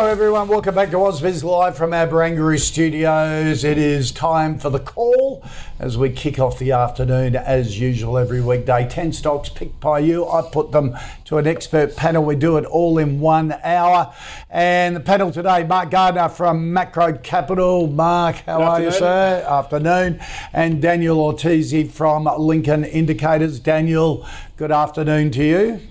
[0.00, 0.48] Hello, everyone.
[0.48, 3.64] Welcome back to Ausbiz Live from our Barangaroo studios.
[3.64, 5.44] It is time for the call
[5.78, 8.88] as we kick off the afternoon, as usual, every weekday.
[8.88, 10.26] 10 stocks picked by you.
[10.26, 12.24] I put them to an expert panel.
[12.24, 14.14] We do it all in one hour.
[14.48, 17.86] And the panel today, Mark Gardner from Maqro Capital.
[17.86, 19.44] Mark, how are you, sir?
[19.46, 20.18] Afternoon.
[20.54, 23.60] And Daniel Ortisi from Lincoln Indicators.
[23.60, 25.89] Daniel, good afternoon to you.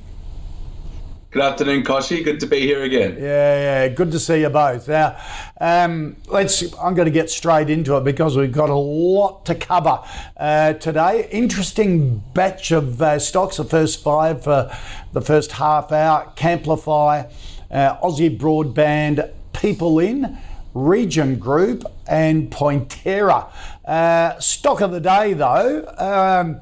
[1.32, 2.24] Good afternoon, Koshi.
[2.24, 3.16] Good to be here again.
[3.20, 4.88] Yeah, yeah, good to see you both.
[4.88, 5.16] Now,
[5.62, 6.64] um, let's.
[6.74, 10.00] I'm going to get straight into it because we've got a lot to cover
[10.38, 11.30] uh, today.
[11.32, 13.58] Interesting batch of uh, stocks.
[13.58, 14.76] The first five for
[15.14, 16.34] the first half hour.
[16.36, 17.32] Camplify,
[17.70, 20.36] uh, Aussie Broadband, PeopleIn,
[20.74, 23.52] Region Group, and Pointerra.
[23.86, 25.86] Uh, stock of the day, though.
[26.00, 26.60] Um,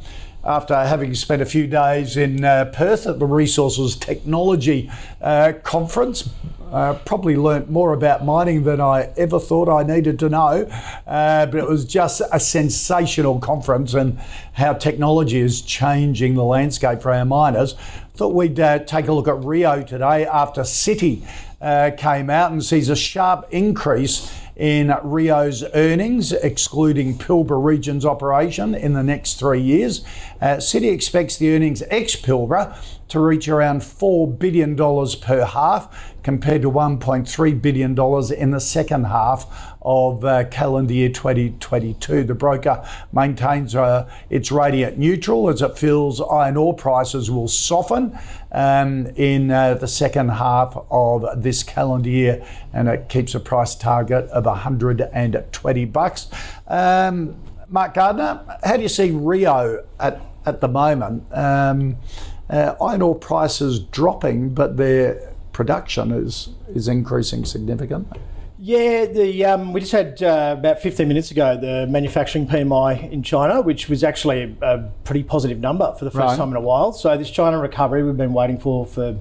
[0.48, 4.90] after having spent a few days in uh, Perth at the Resources Technology
[5.22, 6.30] uh, Conference.
[6.72, 10.70] Uh, probably learnt more about mining than I ever thought I needed to know,
[11.08, 14.20] uh, but it was just a sensational conference and
[14.52, 17.76] how technology is changing the landscape for our miners.
[18.16, 21.26] Thought we'd uh, take a look at Rio today after Citi
[21.62, 28.74] uh, came out and sees a sharp increase in Rio's earnings, excluding Pilbara Region's operation
[28.74, 30.04] in the next three years.
[30.42, 32.76] Uh, Citi expects the earnings ex Pilbara
[33.10, 37.92] to reach around $4 billion per half, compared to $1.3 billion
[38.38, 42.26] in the second half of uh, calendar year 2022.
[42.26, 48.20] The broker maintains uh, it's radiant neutral as it feels iron ore prices will soften
[48.52, 53.74] um, in uh, the second half of this calendar year, and it keeps a price
[53.76, 56.28] target of 120 bucks.
[56.68, 61.24] Um, Mark Gardner, how do you see Rio at, at the moment?
[61.32, 61.96] Um,
[62.50, 68.20] uh, iron ore prices dropping, but their production is is increasing significantly.
[68.60, 73.22] Yeah, the um, we just had uh, about 15 minutes ago the manufacturing PMI in
[73.22, 76.38] China, which was actually a, pretty positive number for the first Right.
[76.38, 76.92] time in a while.
[76.92, 79.16] So this China recovery we've been waiting for for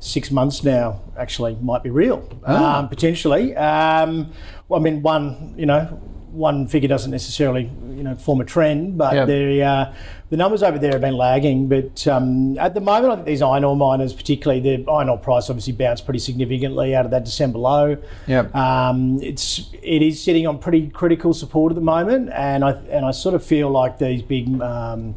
[0.00, 2.78] six months now actually might be real Ah.
[2.78, 3.56] um, potentially.
[3.56, 4.30] Um,
[4.68, 6.00] well, I mean, one you know
[6.30, 9.24] one figure doesn't necessarily you know form a trend, but Yeah.
[9.24, 9.92] the uh,
[10.30, 11.68] the numbers over there have been lagging.
[11.68, 15.18] But um, at the moment, I think these iron ore miners, particularly the iron ore
[15.18, 17.96] price, obviously bounced pretty significantly out of that December low.
[18.26, 18.54] Yep.
[18.54, 23.06] Um, it's it is sitting on pretty critical support at the moment, and I and
[23.06, 24.60] I sort of feel like these big.
[24.60, 25.14] Um,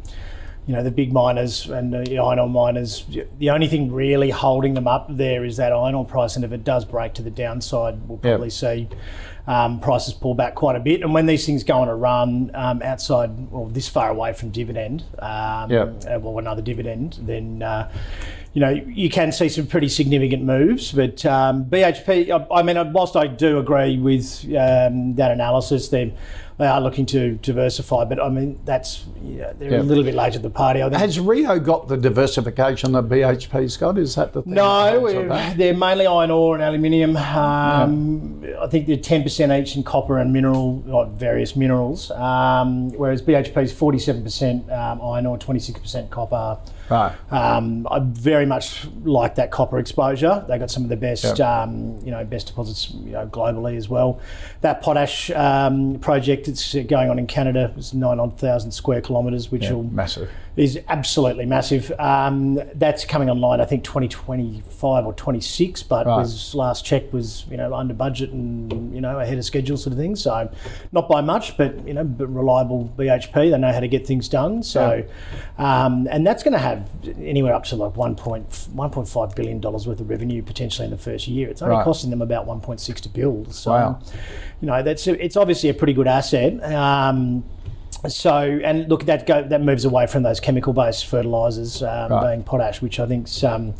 [0.64, 3.04] you know the big miners and the iron ore miners.
[3.40, 6.52] The only thing really holding them up there is that iron ore price, and if
[6.52, 8.22] it does break to the downside, we'll Yep.
[8.22, 8.88] probably see
[9.46, 11.02] um, prices pull back quite a bit.
[11.02, 14.50] And when these things go on a run um, outside, well, this far away from
[14.50, 16.04] dividend, um, Yep.
[16.08, 17.62] uh, well, another dividend, then.
[17.62, 17.90] Uh,
[18.54, 22.28] you know, you can see some pretty significant moves, but um, BHP.
[22.30, 26.12] I, I mean, whilst I do agree with um, that analysis, they
[26.62, 28.04] they are looking to diversify.
[28.04, 29.80] But I mean, that's yeah, they're Yeah.
[29.80, 30.80] a little bit late to the party.
[30.82, 31.00] I think.
[31.00, 33.98] Has Rio got the diversification that BHP's got?
[33.98, 34.54] Is that the thing?
[34.54, 35.56] No, that holds it we're- back?
[35.56, 37.16] they're mainly iron ore and aluminium.
[37.16, 42.10] Um, I think they're ten percent each in copper and mineral, or various minerals.
[42.12, 46.58] Um, whereas BHP's forty-seven percent um, iron ore, twenty-six percent copper.
[46.90, 47.14] Right.
[47.30, 50.44] Um, I very much like that copper exposure.
[50.48, 51.40] They got some of the best, Yep.
[51.40, 54.20] um, you know, best deposits you know, globally as well.
[54.60, 59.50] That potash um, project it's going on in Canada is nine odd thousand square kilometres,
[59.50, 60.30] which Yeah, will massive.
[60.54, 61.90] Is absolutely massive.
[61.98, 66.18] Um, that's coming online, I think, 2025 or 26, but Right.
[66.18, 69.92] was last check was you know under budget and you know ahead of schedule sort
[69.92, 70.14] of thing.
[70.14, 70.50] So
[70.92, 73.50] not by much, but you know, but reliable BHP.
[73.50, 74.62] They know how to get things done.
[74.62, 75.02] So
[75.58, 76.86] um, and that's going to have
[77.18, 81.48] anywhere up to like 1.1.5 billion dollars worth of revenue potentially in the first year.
[81.48, 81.84] It's only Right.
[81.84, 83.54] costing them about 1.6 to build.
[83.54, 83.98] So Wow.
[84.60, 86.62] you know that's it's obviously a pretty good asset.
[86.62, 87.44] Um,
[88.08, 92.30] so and look that go that moves away from those chemical based fertilizers um, Right.
[92.30, 93.74] being potash, which I think's um,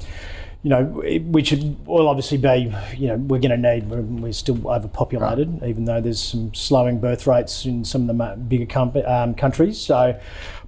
[0.62, 1.52] you know, which
[1.86, 3.90] will obviously be, you know, we're going to need.
[3.90, 5.68] We're, we're still overpopulated, right.
[5.68, 9.80] even though there's some slowing birth rates in some of the bigger com- um, countries.
[9.80, 10.18] So,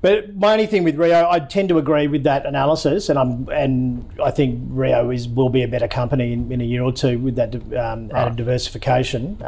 [0.01, 3.49] but my only thing with Rio, I tend to agree with that analysis, and I'm
[3.51, 6.93] and I think Rio is will be a better company in, in a year or
[6.93, 8.15] two with that um, right.
[8.15, 9.41] added diversification.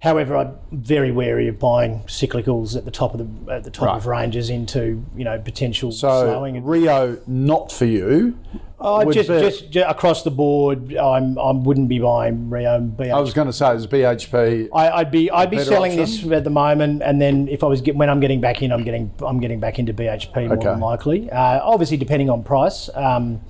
[0.00, 3.86] However, I'm very wary of buying cyclicals at the top of the at the top
[3.86, 3.96] right.
[3.96, 6.26] of ranges into you know potential slowing.
[6.26, 6.64] so slowing.
[6.64, 8.38] Rio, not for you.
[8.80, 12.80] Oh, just, just, just across the board, I'm I wouldn't be buying Rio.
[12.80, 13.12] BHP.
[13.12, 14.68] I was going to say it's BHP.
[14.72, 16.28] I, would be I'd be selling option?
[16.28, 18.70] this at the moment, and then if I was get, when I'm getting back in,
[18.70, 20.66] I'm getting I'm getting back into BHP more okay.
[20.66, 21.28] than likely.
[21.28, 22.88] Uh, obviously, depending on price.
[22.94, 23.40] Um,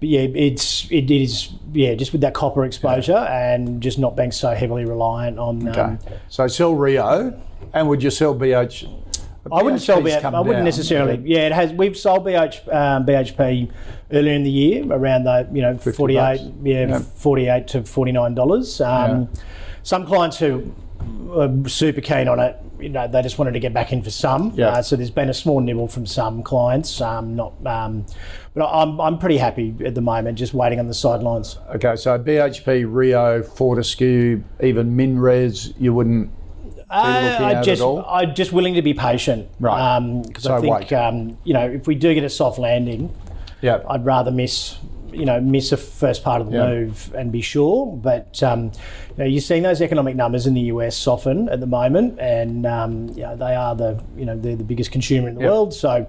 [0.00, 3.52] but yeah, it's it is yeah, just with that copper exposure yeah.
[3.52, 5.68] and just not being so heavily reliant on.
[5.68, 5.80] Okay.
[5.80, 5.98] Um,
[6.28, 7.38] so sell Rio,
[7.74, 8.88] and would you sell BH?
[9.52, 10.24] I wouldn't sell BHP.
[10.24, 10.64] I wouldn't down.
[10.64, 11.22] necessarily.
[11.24, 11.72] Yeah, it has.
[11.72, 13.70] We've sold BH, um, BHP
[14.12, 17.84] earlier in the year around the you know forty eight, yeah, yeah, forty eight to
[17.84, 18.80] forty nine dollars.
[18.80, 19.28] Um.
[19.82, 20.72] Some clients who
[21.32, 24.10] are super keen on it you know, they just wanted to get back in for
[24.10, 24.52] some.
[24.54, 24.68] Yeah.
[24.68, 27.00] Uh, so there's been a small nibble from some clients.
[27.00, 28.06] Um, not, um,
[28.54, 31.58] but I'm, I'm pretty happy at the moment, just waiting on the sidelines.
[31.74, 36.30] Okay, so BHP, Rio, Fortescue, even MinRes, you wouldn't
[36.92, 40.00] uh, I just, I'm just willing to be patient, right?
[40.26, 43.14] Because um, so I think um, you know if we do get a soft landing,
[43.62, 44.76] yeah, I'd rather miss
[45.12, 47.86] you know miss a first part of the move and be sure.
[47.86, 51.66] But um, you know, you're seeing those economic numbers in the US soften at the
[51.66, 55.34] moment, and um, you know, they are the you know they're the biggest consumer in
[55.34, 55.50] the yep.
[55.50, 55.74] world.
[55.74, 56.06] So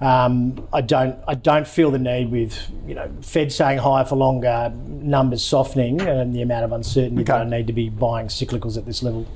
[0.00, 4.16] um, I don't I don't feel the need with you know Fed saying higher for
[4.16, 7.32] longer, numbers softening, and the amount of uncertainty okay.
[7.32, 9.26] that I need to be buying cyclicals at this level.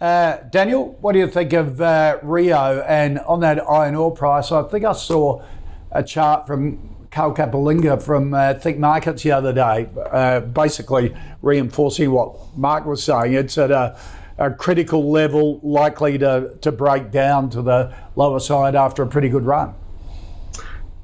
[0.00, 4.50] Uh, Daniel, what do you think of uh, Rio and on that iron ore price?
[4.50, 5.42] I think I saw
[5.92, 12.12] a chart from Carl Capolingua from uh, Think Markets the other day, uh, basically reinforcing
[12.12, 13.34] what Mark was saying.
[13.34, 13.98] It's at a,
[14.38, 19.28] a, critical level, likely to, to break down to the lower side after a pretty
[19.28, 19.74] good run.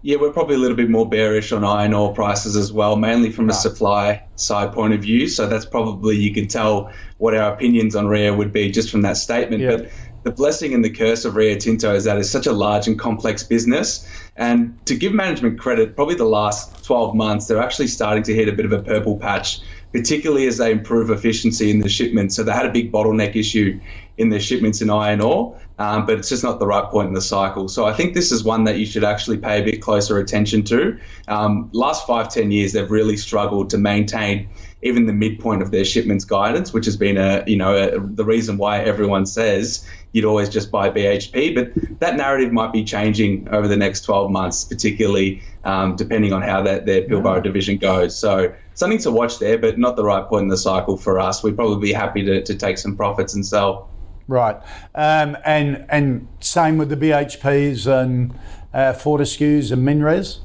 [0.03, 3.33] Yeah, we're probably a little bit more bearish on iron ore prices as well, mainly
[3.33, 5.27] from a supply side point of view.
[5.27, 9.03] So that's probably you can tell what our opinions on Rio would be just from
[9.03, 9.63] that statement.
[9.63, 9.79] Yeah.
[9.79, 9.91] But
[10.27, 12.99] the blessing and the curse of Rio Tinto is that it's such a large and
[12.99, 14.05] complex business.
[14.35, 18.49] And to give management credit, probably the last 12 months, they're actually starting to hit
[18.49, 19.61] a bit of a purple patch,
[19.93, 22.33] particularly as they improve efficiency in the shipment.
[22.33, 23.79] So they had a big bottleneck issue
[24.19, 27.15] in their shipments in iron ore, um, but it's just not the right point in
[27.15, 27.69] the cycle.
[27.69, 30.63] So I think this is one that you should actually pay a bit closer attention
[30.65, 30.99] to.
[31.29, 34.49] Um, last five, ten years, they've really struggled to maintain
[34.83, 38.25] even the midpoint of their shipments guidance, which has been a you know a, the
[38.25, 41.55] reason why everyone says you'd always just buy BHP.
[41.55, 46.41] But that narrative might be changing over the next 12 months, particularly um, depending on
[46.41, 48.17] how that their Pilbara division goes.
[48.19, 51.43] So something to watch there, but not the right point in the cycle for us.
[51.43, 53.91] We'd probably be happy to, to take some profits and sell.
[54.29, 54.57] Right,
[54.95, 58.37] um, and and same with the BHPs and
[58.75, 60.41] uh, Fortescues and MinRes.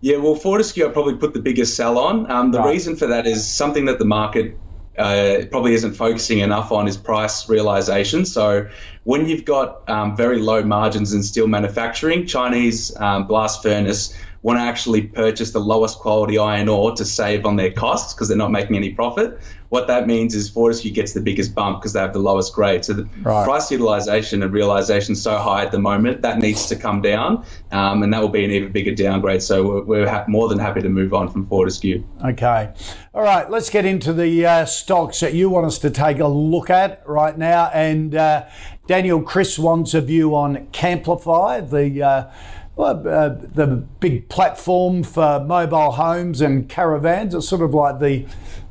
[0.00, 2.30] Yeah, well, Fortescue I probably put the biggest sell on.
[2.30, 2.70] Um, the right.
[2.70, 4.56] reason for that is something that the market
[4.98, 8.24] uh, probably isn't focusing enough on is price realization.
[8.24, 8.68] So
[9.04, 14.16] when you've got um, very low margins in steel manufacturing, Chinese um, blast furnace
[14.46, 18.28] want to actually purchase the lowest quality iron ore to save on their costs because
[18.28, 19.40] they're not making any profit.
[19.70, 22.84] What that means is Fortescue gets the biggest bump because they have the lowest grade.
[22.84, 23.44] So the right.
[23.44, 27.44] price utilization and realization is so high at the moment that needs to come down,
[27.72, 29.42] um, and that will be an even bigger downgrade.
[29.42, 32.06] So we're, we're ha- more than happy to move on from Fortescue.
[32.24, 32.72] Okay,
[33.14, 33.50] all right.
[33.50, 37.02] Let's get into the uh, stocks that you want us to take a look at
[37.04, 37.68] right now.
[37.74, 38.46] And uh,
[38.86, 42.30] Daniel, Chris wants a view on Camplify, the uh,
[42.76, 43.66] well, uh, the
[44.00, 47.34] big platform for mobile homes and caravans.
[47.34, 48.26] It's sort of like the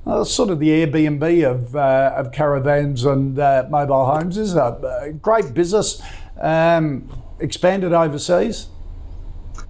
[0.05, 4.38] uh, sort of the Airbnb of, uh, of caravans and uh, mobile homes.
[4.38, 6.03] Is a, great business,
[6.39, 7.09] um,
[7.39, 8.67] expanded overseas.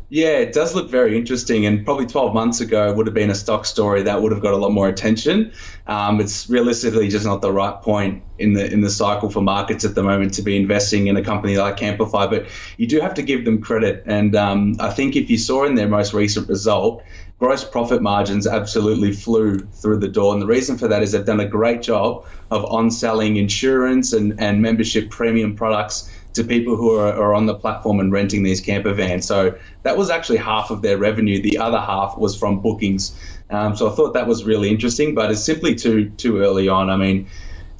[0.07, 3.35] Yeah, it does look very interesting, and probably 12 months ago would have been a
[3.35, 5.51] stock story that would have got a lot more attention.
[5.87, 9.83] Um, it's realistically just not the right point in the in the cycle for markets
[9.83, 12.29] at the moment to be investing in a company like Camplify.
[12.29, 12.45] But
[12.77, 15.73] you do have to give them credit, and um, I think if you saw in
[15.73, 17.01] their most recent result,
[17.39, 20.33] gross profit margins absolutely flew through the door.
[20.33, 24.13] And the reason for that is they've done a great job of on selling insurance
[24.13, 28.43] and, and membership premium products to people who are, are, on the platform and renting
[28.43, 29.25] these camper vans.
[29.25, 31.41] So that was actually half of their revenue.
[31.41, 33.19] The other half was from bookings.
[33.49, 36.89] Um, so I thought that was really interesting, but it's simply too too early on.
[36.89, 37.27] I mean,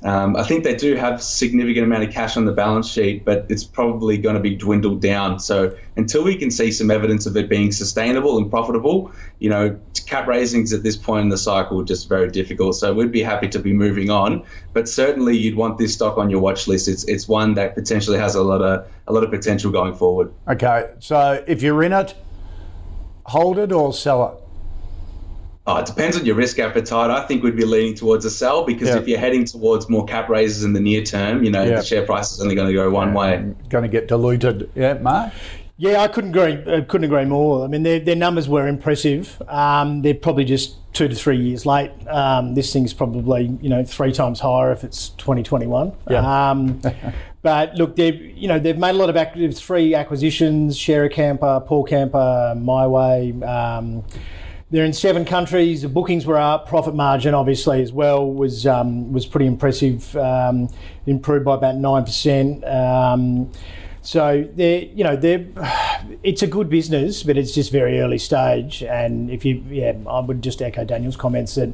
[0.06, 3.48] Um, I think they do have significant amount of cash on the balance sheet, but
[3.50, 5.40] it's probably going to be dwindled down.
[5.40, 9.80] So until we can see some evidence of it being sustainable and profitable, you know,
[10.06, 12.76] cap raisings at this point in the cycle are just very difficult.
[12.76, 16.30] So we'd be happy to be moving on, but certainly you'd want this stock on
[16.30, 16.88] your watch list.
[16.88, 20.32] It's it's one that potentially has a lot of a lot of potential going forward.
[20.48, 22.14] Okay, so if you're in it,
[23.24, 24.45] hold it or sell it.
[25.68, 27.10] Oh, it depends on your risk appetite.
[27.10, 30.30] I think we'd be leaning towards a sell because if you're heading towards more cap
[30.30, 32.92] raises in the near term, you know, the share price is only going to go
[32.92, 33.54] one way.
[33.70, 34.70] Going to get diluted.
[34.76, 35.34] Yeah, Mark?
[35.78, 36.54] Yeah, I couldn't agree.
[36.72, 37.66] Uh, couldn't agree more.
[37.66, 39.42] I mean, their, their numbers were impressive.
[39.48, 41.92] Um, they're probably just two to three years late.
[42.08, 45.92] Um, this thing's probably you know three times higher if it's 2021.
[46.10, 46.50] Yeah.
[46.50, 46.82] Um,
[47.42, 51.62] but look, they've you know they've made a lot of active three acquisitions: Share Camper,
[51.66, 53.34] Paul Camper, My Way.
[54.76, 55.84] They're in seven countries.
[55.84, 56.68] The bookings were up.
[56.68, 60.14] Profit margin, obviously, as well was um, was pretty impressive.
[60.18, 60.68] Um,
[61.06, 62.62] improved by about nine percent.
[62.66, 63.50] Um,
[64.02, 65.46] so they're, you know, they're,
[66.24, 68.84] it's a good business, but it's just very early stage.
[68.84, 71.70] And if you, yeah, I would just echo Daniel's comments that,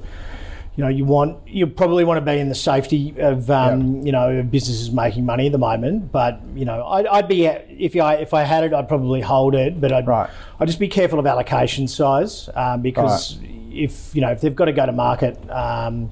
[0.75, 4.05] you know, you want, you probably want to be in the safety of, um, Yep.
[4.05, 6.11] you know, businesses making money at the moment.
[6.11, 9.53] But you know, I'd, I'd be if I if I had it, I'd probably hold
[9.53, 9.81] it.
[9.81, 10.29] But I'd, Right.
[10.59, 13.37] I'd just be careful of allocation size um, because
[13.71, 15.37] if you know if they've got to go to market.
[15.49, 16.11] Um,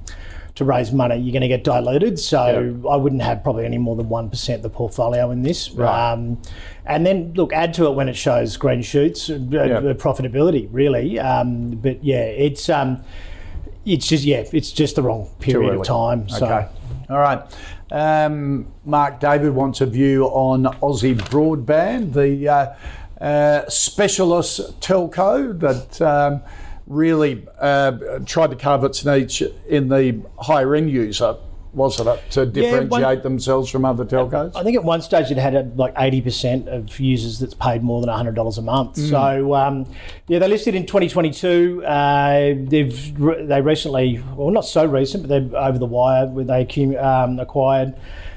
[0.56, 2.20] to raise money, you're going to get diluted.
[2.20, 5.72] So I wouldn't have probably any more than one percent of the portfolio in this.
[5.72, 6.12] Right.
[6.12, 6.38] Um,
[6.86, 9.38] and then look, add to it when it shows green shoots, uh, uh,
[9.94, 11.18] profitability really.
[11.18, 13.02] Um, but yeah, it's um,
[13.90, 16.30] it's just yeah, it's just the wrong period of time.
[16.30, 16.46] So.
[16.46, 16.68] Okay.
[17.10, 17.42] All right.
[17.92, 26.02] Um, Mark David wants a view on Aussie Broadband, the uh, uh, specialist telco that
[26.02, 26.42] um,
[26.86, 31.36] really uh, tried to carve its niche in the higher end user,
[31.80, 34.52] wasn't it, to differentiate one- themselves from other telcos?
[34.56, 38.02] I think at one stage it had uh, like 80% of users that's paid more
[38.02, 38.98] than $100 a month.
[38.98, 39.86] So, um,
[40.28, 41.84] yeah, they listed in 2022.
[41.86, 46.46] Uh, they've re- they recently, well, not so recent, but they're over the wire where
[46.46, 46.68] they
[46.98, 47.96] um, acquired.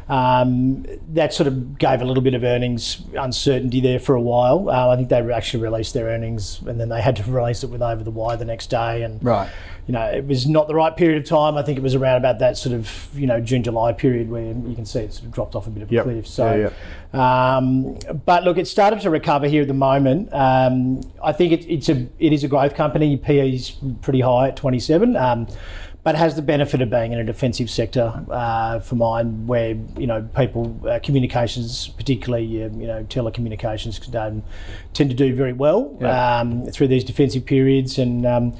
[0.08, 0.84] Um,
[1.14, 4.68] that sort of gave a little bit of earnings uncertainty there for a while.
[4.68, 7.70] Uh, I think they actually released their earnings and then they had to release it
[7.70, 9.02] with over the wire the next day.
[9.02, 9.49] And Right.
[9.86, 11.56] You know, it was not the right period of time.
[11.56, 14.44] I think it was around about that sort of, you know, June, July period where
[14.44, 16.04] you can see it sort of dropped off a bit of a Yep.
[16.04, 16.26] cliff.
[16.26, 16.70] So,
[17.14, 20.28] Yeah, Um, but look, it's started to recover here at the moment.
[20.32, 23.16] Um, I think it, it's a, it is a growth company.
[23.16, 23.72] PE is
[24.02, 25.16] pretty high at 27.
[25.16, 25.46] Um,
[26.04, 30.08] but has the benefit of being in a defensive sector uh, for mine, where you
[30.08, 34.42] know people, uh, communications, particularly um, you know telecommunications, um,
[34.94, 36.40] tend to do very well Yeah.
[36.40, 38.52] um, through these defensive periods, and um,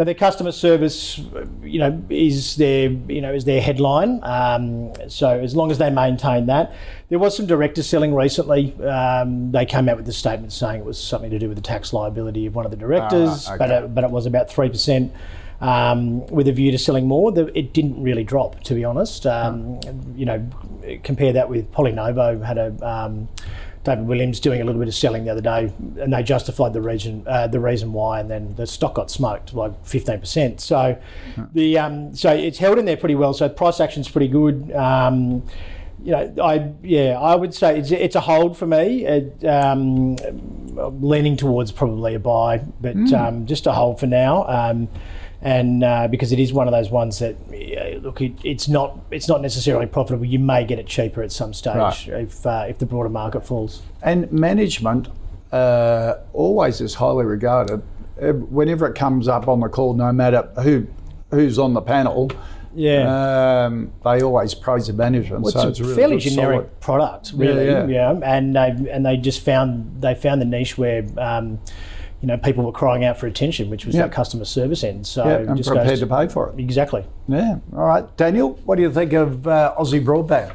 [0.00, 1.20] know, their customer service,
[1.62, 4.20] you know, is their you know is their headline.
[4.22, 6.74] Um, so as long as they maintain that,
[7.10, 8.74] there was some director selling recently.
[8.82, 11.62] Um, they came out with a statement saying it was something to do with the
[11.62, 14.68] tax liability of one of the directors, Ah, but it, but it was about three
[14.68, 15.12] percent.
[15.60, 19.26] Um, with a view to selling more, the, it didn't really drop, to be honest.
[19.26, 19.78] Um,
[20.16, 20.48] You know,
[21.02, 23.28] compare that with PolyNovo had a um,
[23.82, 26.82] David Williams doing a little bit of selling the other day, and they justified the
[26.82, 30.60] reason uh, the reason why, and then the stock got smoked like fifteen percent.
[30.60, 30.98] So
[31.54, 33.32] the um, so it's held in there pretty well.
[33.32, 34.70] So price action's pretty good.
[34.72, 35.44] Um,
[36.02, 39.06] you know, I yeah, I would say it's it's a hold for me.
[39.06, 40.16] It, um,
[41.00, 44.46] leaning towards probably a buy, but um, just a hold for now.
[45.42, 48.98] And uh, because it is one of those ones that yeah, look, it, it's not
[49.10, 50.26] it's not necessarily profitable.
[50.26, 52.08] You may get it cheaper at some stage Right.
[52.08, 53.80] if uh, if the broader market falls.
[54.02, 55.08] And management
[55.50, 57.82] uh, always is highly regarded.
[58.20, 60.86] Uh, Whenever it comes up on the call, no matter who
[61.30, 62.30] who's on the panel,
[62.74, 63.64] Yeah.
[63.66, 65.42] um, they always praise the management.
[65.42, 66.80] Well, so it's it's a really fairly generic solid.
[66.80, 67.64] product, really.
[67.66, 68.34] Yeah, Yeah, yeah.
[68.36, 71.60] and they and they just found they found the niche where um,
[72.20, 74.02] you know people were crying out for attention, which was Yeah.
[74.02, 75.06] that customer service end.
[75.06, 76.58] So Yeah, it I'm just prepared goes to pay for it.
[76.60, 77.04] exactly.
[77.28, 77.58] Yeah.
[77.74, 80.52] All right, Daniel, what do you think of uh, Aussie Broadband?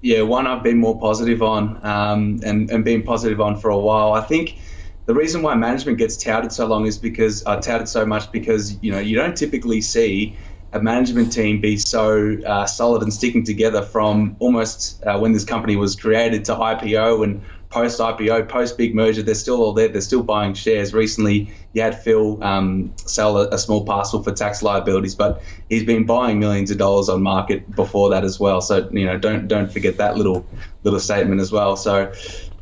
[0.00, 3.78] Yeah, one I've been more positive on um, and, and been positive on for a
[3.78, 4.12] while.
[4.12, 4.58] I think
[5.06, 8.76] the reason why management gets touted so long is because uh, touted so much because
[8.82, 10.36] you know you don't typically see
[10.74, 15.44] a management team be so uh, solid and sticking together from almost uh, when this
[15.44, 17.40] company was created to IPO and
[17.74, 19.22] post IPO, post big merger.
[19.22, 19.88] They're still all there.
[19.88, 20.94] They're still buying shares.
[20.94, 25.82] Recently, you had Phil um, sell a, a small parcel for tax liabilities, but he's
[25.82, 28.60] been buying millions of dollars on market before that as well.
[28.60, 30.46] So you know, don't don't forget that little
[30.84, 31.76] little statement as well.
[31.76, 32.12] So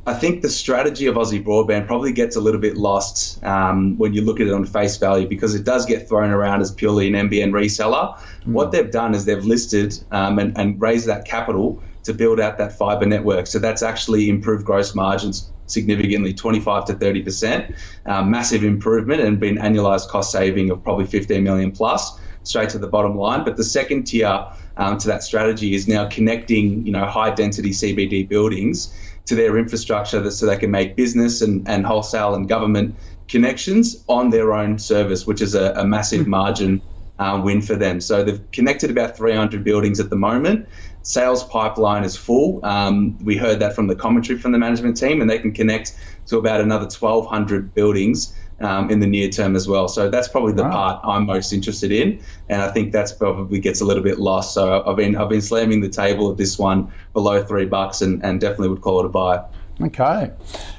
[0.07, 4.15] I think the strategy of Aussie Broadband probably gets a little bit lost um, when
[4.15, 7.07] you look at it on face value because it does get thrown around as purely
[7.09, 8.17] an NBN reseller.
[8.17, 8.53] Mm.
[8.53, 12.59] What they've done is they've listed um, and, and raised that capital to build out
[12.59, 13.47] that fiber network.
[13.47, 17.75] So that's actually improved gross margins significantly 25 to 30 percent,
[18.07, 22.79] um, massive improvement, and been annualized cost saving of probably 15 million plus straight to
[22.79, 23.45] the bottom line.
[23.45, 27.71] But the second tier um, to that strategy is now connecting, you know, high density
[27.71, 28.95] CBD buildings
[29.27, 34.31] to their infrastructure so they can make business and, and wholesale and government connections on
[34.31, 36.83] their own service, which is a, a massive margin
[37.19, 38.01] uh, win for them.
[38.01, 40.69] So they've connected about 300 buildings at the moment.
[41.03, 42.65] Sales pipeline is full.
[42.65, 45.97] Um, we heard that from the commentary from the management team, and they can connect
[46.27, 49.89] to about another 1,200 buildings um, in the near term as well.
[49.89, 50.71] So that's probably the wow.
[50.71, 54.55] part I'm most interested in, and I think that's probably gets a little bit lost.
[54.55, 58.25] So I've been I've been slamming the table at this one below three bucks, and,
[58.25, 59.45] and definitely would call it a buy.
[59.81, 60.31] Okay.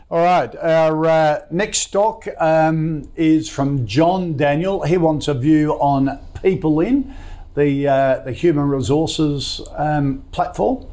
[0.10, 0.56] All right.
[0.56, 4.84] Our uh, next stock um, is from John Daniel.
[4.84, 7.14] He wants a view on PeopleIn,
[7.56, 10.86] the uh, the human resources um, platform.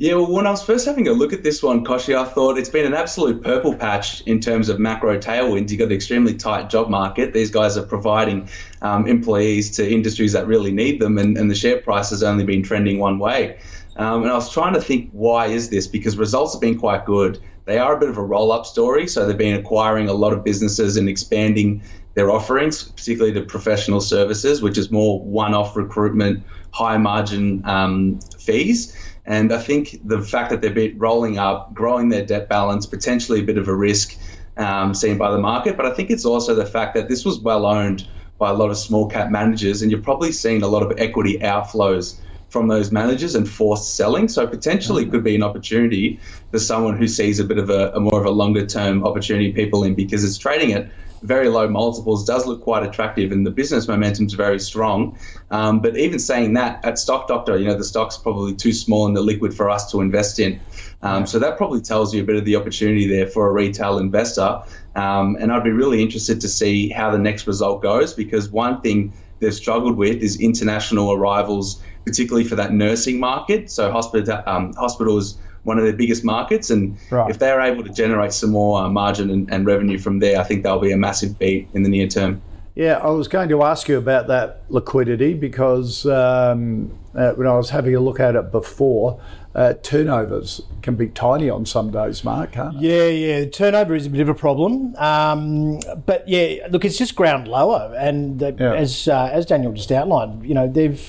[0.00, 2.56] Yeah, well, when I was first having a look at this one, Koshi, I thought
[2.56, 5.70] it's been an absolute purple patch in terms of macro tailwinds.
[5.70, 7.32] You've got an extremely tight job market.
[7.32, 8.48] These guys are providing
[8.80, 12.44] um, employees to industries that really need them, and, and the share price has only
[12.44, 13.58] been trending one way.
[13.96, 15.88] Um, and I was trying to think, why is this?
[15.88, 17.40] Because results have been quite good.
[17.68, 19.06] They are a bit of a roll up story.
[19.06, 21.82] So they've been acquiring a lot of businesses and expanding
[22.14, 28.20] their offerings, particularly to professional services, which is more one off recruitment, high margin um,
[28.38, 28.96] fees.
[29.26, 33.44] And I think the fact that they're rolling up, growing their debt balance, potentially a
[33.44, 34.16] bit of a risk
[34.56, 35.76] um, seen by the market.
[35.76, 38.08] But I think it's also the fact that this was well owned
[38.38, 41.38] by a lot of small cap managers, and you're probably seeing a lot of equity
[41.40, 44.28] outflows from those managers and forced selling.
[44.28, 45.12] So potentially mm-hmm.
[45.12, 48.26] could be an opportunity for someone who sees a bit of a, a more of
[48.26, 50.90] a longer term opportunity PeopleIn because it's trading at
[51.22, 55.18] very low multiples does look quite attractive, and the business momentum is very strong.
[55.50, 59.06] Um, but even saying that, at Stock Doctor, you know the stock's probably too small
[59.06, 60.60] and the liquid for us to invest in.
[61.02, 63.98] Um, so that probably tells you a bit of the opportunity there for a retail
[63.98, 64.62] investor.
[64.94, 68.80] Um, and I'd be really interested to see how the next result goes because one
[68.80, 73.70] thing they've struggled with is international arrivals, particularly for that nursing market.
[73.70, 76.70] So hospital, um, hospitals one of their biggest markets.
[76.70, 77.30] And right.
[77.30, 80.44] if they're able to generate some more uh, margin and, and, revenue from there, I
[80.44, 82.40] think that'll be a massive beat in the near term.
[82.74, 87.56] Yeah, I was going to ask you about that liquidity because um, uh, when I
[87.56, 89.20] was having a look at it before,
[89.54, 93.46] uh, turnovers can be tiny on some days, Mark, can't Yeah, yeah.
[93.46, 94.94] Turnover is a bit of a problem.
[94.96, 97.92] Um, but yeah, look, it's just ground lower.
[97.98, 98.74] And the, yeah.
[98.74, 101.02] as, uh, as Daniel just outlined, you know, they've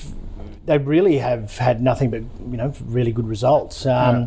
[0.70, 3.84] they really have had nothing but you know really good results.
[3.86, 4.26] Um, yeah.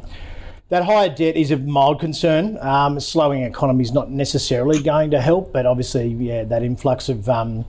[0.67, 2.57] That higher debt is a mild concern.
[2.59, 7.29] Um, slowing economy is not necessarily going to help, but obviously, yeah, that influx of
[7.29, 7.63] um,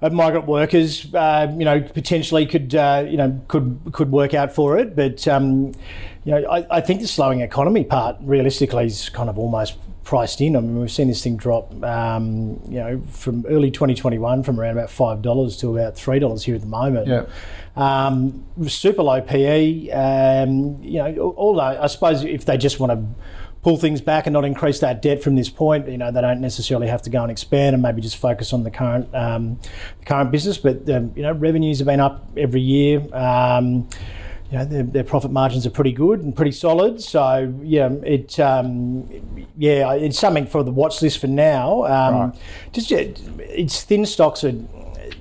[0.00, 4.52] of migrant workers, uh, you know, potentially could uh, you know could could work out
[4.52, 4.96] for it.
[4.96, 5.66] But um,
[6.24, 10.40] you know, I, I, think the slowing economy part realistically is kind of almost priced
[10.40, 10.56] in.
[10.56, 14.72] I mean, we've seen this thing drop, um, you know, from early 2021 from around
[14.72, 17.08] about five dollars to about three dollars here at the moment.
[17.08, 17.26] Yeah.
[17.76, 19.90] Um, super low PE.
[19.90, 23.24] Um, you know, although I suppose if they just want to
[23.62, 26.40] pull things back and not increase that debt from this point, you know, they don't
[26.40, 29.60] necessarily have to go and expand and maybe just focus on the current um,
[30.06, 30.58] current business.
[30.58, 33.06] But um, you know, revenues have been up every year.
[34.50, 37.00] You know, their, their, profit margins are pretty good and pretty solid.
[37.00, 39.08] So yeah, it um,
[39.56, 41.84] yeah, it's something for the watch list for now.
[41.84, 42.38] Um, right.
[42.72, 44.54] Just it's thin stocks are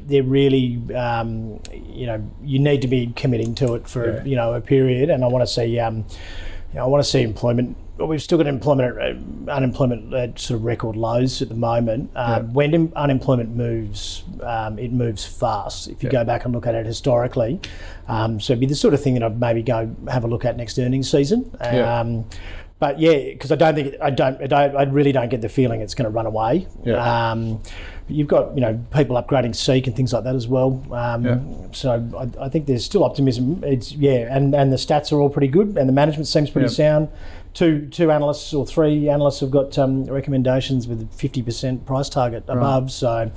[0.08, 4.24] they're really um, you know you need to be committing to it for yeah.
[4.24, 5.98] you know a period, and I want to see um,
[6.74, 10.40] you know, I want to see employment well, we've still got employment, uh, unemployment at
[10.40, 12.10] sort of record lows at the moment.
[12.16, 12.52] Um, yeah.
[12.54, 15.90] When unemployment moves, um, it moves fast.
[15.90, 16.20] If you yeah.
[16.20, 17.60] go back and look at it historically,
[18.08, 20.46] um, so it'd be the sort of thing that I'd maybe go have a look
[20.46, 21.52] at next earnings season.
[21.62, 22.00] Yeah.
[22.00, 22.26] Um,
[22.80, 25.50] but yeah, because I don't think I don't, I don't I really don't get the
[25.50, 26.66] feeling it's going to run away.
[26.86, 27.32] Yeah.
[27.32, 27.62] Um,
[28.08, 30.82] you've got you know people upgrading Seek and things like that as well.
[30.94, 31.40] Um, yeah.
[31.74, 33.62] So I, I, think there's still optimism.
[33.66, 36.70] It's yeah, and and the stats are all pretty good, and the management seems pretty
[36.70, 37.10] sound
[37.60, 42.46] two two analysts or three analysts have got um, recommendations with fifty percent price target
[42.48, 42.58] right.
[42.58, 42.90] above.
[42.90, 43.30] So,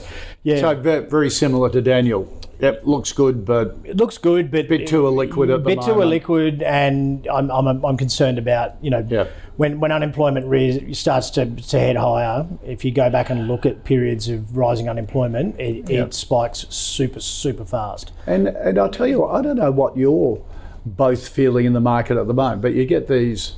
[0.44, 2.32] yeah, so very similar to Daniel.
[2.60, 5.94] Yep, looks good, but it looks good, but bit too illiquid at the bit too
[5.94, 9.26] illiquid, and I'm, I'm, I'm concerned about you know yeah.
[9.56, 12.46] when when unemployment re- starts to, to head higher.
[12.64, 16.04] If you go back and look at periods of rising unemployment, it, yeah.
[16.04, 18.12] it spikes super super fast.
[18.28, 20.40] And and I'll tell you, what, I don't know what you're
[20.86, 23.56] both feeling in the market at the moment, but you get these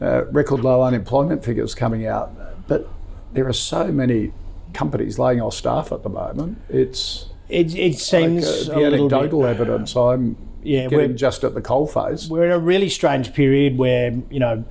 [0.00, 2.32] uh, record low unemployment figures coming out,
[2.68, 2.88] but
[3.32, 4.32] there are so many
[4.72, 6.58] companies laying off staff at the moment.
[6.68, 9.96] It's It, it seems like, uh, the little bit- anecdotal evidence.
[9.96, 12.28] I'm Yeah, getting we're- just at the coalface.
[12.28, 14.64] we're in a really strange period where you know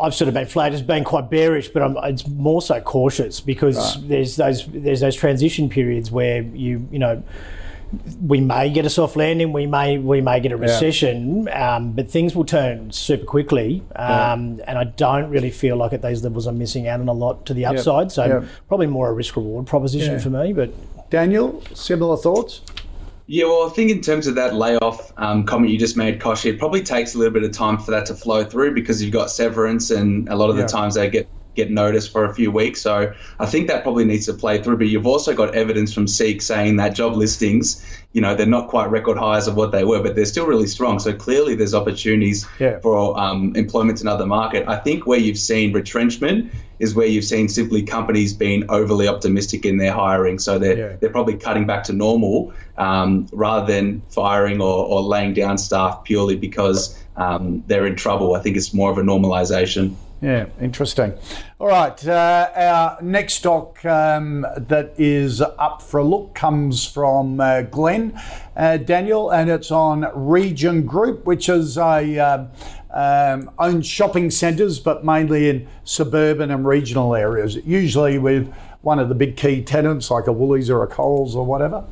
[0.00, 3.40] I've sort of been flagged as being quite bearish, but I'm it's more so cautious
[3.40, 7.22] because there's those there's those transition periods where you you know
[8.20, 12.10] we may get a soft landing, we may we may get a recession, um, but
[12.10, 16.46] things will turn super quickly, um, and I don't really feel like at these levels
[16.46, 18.12] I'm missing out on a lot to the upside.
[18.12, 18.42] So Yeah.
[18.68, 20.18] probably more a risk reward proposition Yeah.
[20.18, 20.70] for me, but.
[21.10, 22.60] Daniel, similar thoughts?
[23.26, 26.46] Yeah, well, I think in terms of that layoff um, comment you just made, Koshi,
[26.50, 29.12] it probably takes a little bit of time for that to flow through because you've
[29.12, 30.62] got severance and a lot of Yeah.
[30.62, 31.26] the times they get
[31.58, 32.80] get noticed for a few weeks.
[32.80, 34.78] So I think that probably needs to play through.
[34.78, 38.68] But you've also got evidence from Seek saying that job listings, you know, they're not
[38.68, 40.98] quite record highs of what they were, but they're still really strong.
[41.00, 42.78] So clearly there's opportunities Yeah.
[42.78, 44.66] for um, employment in other market.
[44.68, 49.64] I think where you've seen retrenchment is where you've seen simply companies being overly optimistic
[49.66, 50.38] in their hiring.
[50.38, 50.96] So they're, Yeah.
[51.00, 56.04] they're probably cutting back to normal um, rather than firing or, or laying down staff
[56.04, 58.36] purely because um, they're in trouble.
[58.36, 59.96] I think it's more of a normalization.
[60.20, 61.14] Yeah, interesting.
[61.60, 67.38] All right, uh, our next stock um, that is up for a look comes from
[67.38, 68.20] uh, Glenn
[68.56, 72.48] uh, Daniel, and it's on Region Group, which is a um,
[72.90, 77.54] um, owns shopping centres, but mainly in suburban and regional areas.
[77.64, 78.52] Usually with
[78.82, 81.84] one of the big key tenants, like a Woolies or a Coles or whatever.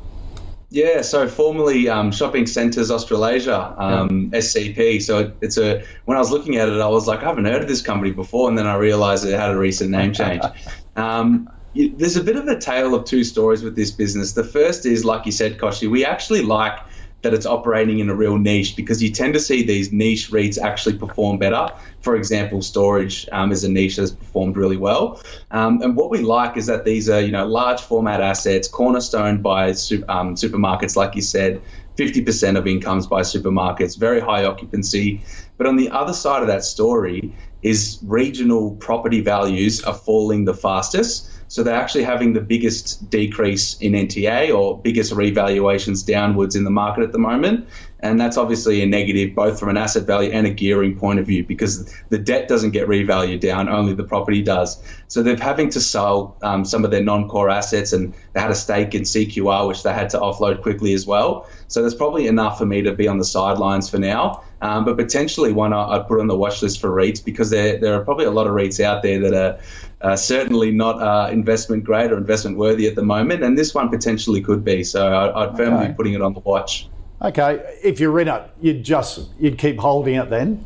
[0.69, 5.01] Yeah, so formerly um, Shopping Centres Australasia, um, SCP.
[5.01, 7.45] So it, it's a when I was looking at it, I was like, I haven't
[7.45, 10.43] heard of this company before, and then I realised it had a recent name change.
[10.97, 14.33] Um, y- there's a bit of a tale of two stories with this business.
[14.33, 16.79] The first is, like you said, Koshi, we actually like
[17.21, 20.57] that it's operating in a real niche because you tend to see these niche REITs
[20.59, 21.69] actually perform better.
[22.07, 25.21] For example, storage um, is a niche that's performed really well.
[25.51, 29.41] Um, and what we like is that these are, you know, large format assets, cornerstone
[29.41, 31.61] by su- um, supermarkets, like you said.
[31.97, 35.21] 50% of incomes by supermarkets, very high occupancy.
[35.57, 40.53] But on the other side of that story is regional property values are falling the
[40.53, 41.29] fastest.
[41.47, 46.71] So they're actually having the biggest decrease in NTA or biggest revaluations downwards in the
[46.71, 47.67] market at the moment.
[47.99, 51.25] And that's obviously a negative both from an asset value and a gearing point of
[51.25, 54.81] view because the debt doesn't get revalued down, only the property does.
[55.07, 58.51] So they're having to sell um, some of their non core assets and they had
[58.51, 61.49] a stake in CQR, which they had to offload quickly as well.
[61.69, 64.43] So there's probably enough for me to be on the sidelines for now.
[64.61, 67.93] Um, but potentially one I'd put on the watch list for REITs because there, there
[67.93, 69.59] are probably a lot of REITs out there that are
[70.01, 73.89] uh, certainly not uh, investment grade or investment worthy at the moment, and this one
[73.89, 74.83] potentially could be.
[74.83, 75.87] So I, I'd firmly Okay.
[75.87, 76.87] be putting it on the watch.
[77.21, 80.65] Okay, if you're in it, you'd just you'd keep holding it then.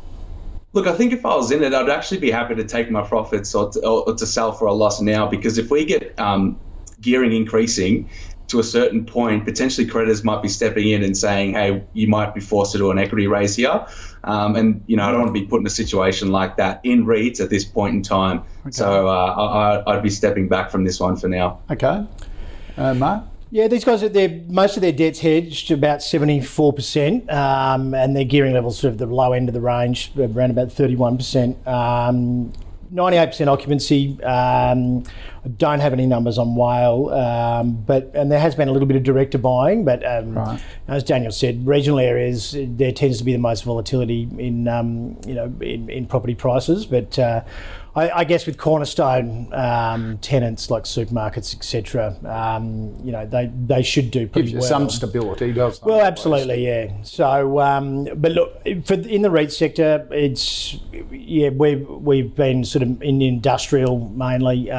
[0.74, 3.02] Look, I think if I was in it, I'd actually be happy to take my
[3.02, 6.58] profits or to, or to sell for a loss now because if we get um,
[7.00, 8.08] gearing increasing
[8.52, 12.34] to a certain point, potentially creditors might be stepping in and saying, hey, you might
[12.34, 13.84] be forced to do an equity raise here.
[14.24, 16.80] Um, and, you know, I don't want to be put in a situation like that
[16.84, 18.44] in REITs at this point in time.
[18.70, 21.60] So uh, I, I- I'd be stepping back from this one for now.
[21.70, 22.06] Okay,
[22.76, 23.24] uh, Mark.
[23.50, 28.24] Yeah, these guys, are they're, most of their debt's hedged about 74%, um, and their
[28.24, 31.66] gearing levels sort of the low end of the range, around about 31%.
[31.66, 32.52] Um,
[32.92, 34.22] 98% occupancy.
[34.22, 35.04] Um,
[35.44, 38.86] I don't have any numbers on WALE, um, but and there has been a little
[38.86, 40.60] bit of director buying, but um, Right.
[40.88, 45.34] as Daniel said, regional areas there tends to be the most volatility in um, you
[45.34, 46.86] know in, in property prices.
[46.86, 47.42] But uh,
[47.94, 53.82] I, I guess with cornerstone um, tenants like supermarkets, etc., um, you know they they
[53.82, 54.68] should do pretty Gives well.
[54.68, 55.86] some stability, doesn't?
[55.86, 56.90] Well, absolutely, yeah.
[57.02, 60.78] So, um, but look, for in the REIT sector, it's
[61.10, 64.70] yeah, we've we've been sort of in industrial mainly.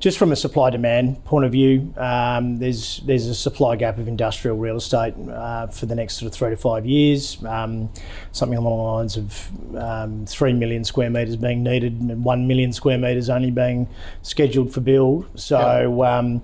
[0.00, 4.08] Just from a supply demand point of view, um, there's there's a supply gap of
[4.08, 7.42] industrial real estate uh, for the next sort of three to five years.
[7.44, 7.90] Um,
[8.32, 12.72] something along the lines of um, three million square metres being needed and one million
[12.72, 13.88] square metres only being
[14.22, 15.28] scheduled for build.
[15.38, 16.02] So.
[16.02, 16.42] Um,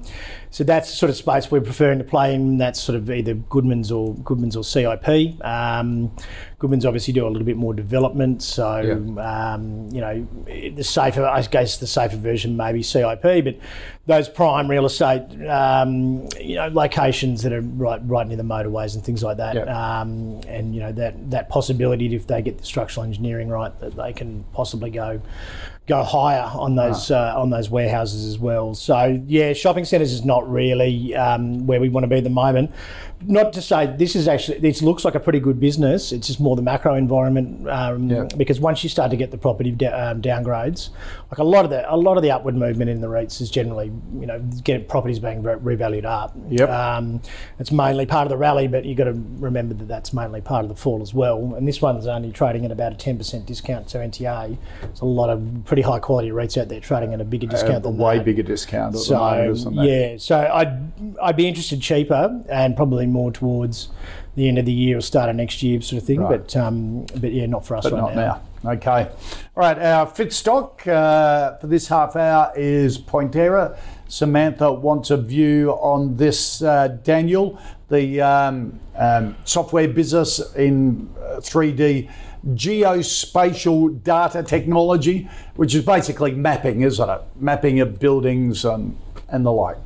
[0.57, 2.57] so that's the sort of space we're preferring to play in.
[2.57, 5.07] That's sort of either Goodman's or Goodman's or CIP.
[5.45, 6.11] Um,
[6.59, 8.65] Goodman's obviously do a little bit more development, so
[9.21, 13.59] um, you know the safer, I guess the safer version maybe CIP, but
[14.07, 18.95] those prime real estate, um, you know, locations that are right right near the motorways
[18.95, 19.69] and things like that, Yep.
[19.69, 23.95] um, and you know that that possibility if they get the structural engineering right that
[23.95, 25.21] they can possibly go
[25.87, 28.75] go higher on those uh, on those warehouses as well.
[28.75, 32.31] So yeah, shopping centres is not really um, where we want to be at the
[32.31, 32.71] moment.
[33.23, 36.13] not to say this is actually this looks like a pretty good business.
[36.13, 38.29] It's just more the macro environment um, Yeah.
[38.37, 40.91] because once you start to get the property da- um, downgrades,
[41.31, 43.51] like a lot of the a lot of the upward movement in the REITs is
[43.51, 46.35] generally you know get properties being re- revalued up.
[46.51, 46.69] Yep.
[46.69, 47.21] Um,
[47.59, 50.65] it's mainly part of the rally, but you've got to remember that that's mainly part
[50.65, 51.55] of the fall as well.
[51.57, 54.59] And this one's only trading at about a ten percent discount to NTA.
[54.83, 57.79] There's a lot of pretty high quality REITs out there trading at a bigger discount
[57.79, 58.25] a than way that.
[58.25, 59.85] bigger discount at the So moment, isn't there?
[60.13, 63.91] yeah, so I'd I'd be interested cheaper and probably more towards
[64.37, 66.21] the end of the year or start of next year sort of thing.
[66.21, 66.41] Right.
[66.41, 68.43] But um, but yeah, not for us but right not now.
[68.65, 69.03] Okay.
[69.03, 69.11] All
[69.55, 69.79] right.
[69.79, 73.79] Our fit stock uh, for this half hour is Pointerra.
[74.09, 77.61] Samantha wants a view on this, uh, Daniel,
[77.91, 82.11] the um, um, software business in uh, 3D
[82.55, 87.21] geospatial data technology, which is basically mapping, isn't it?
[87.37, 88.97] Mapping of buildings and,
[89.29, 89.77] and the like.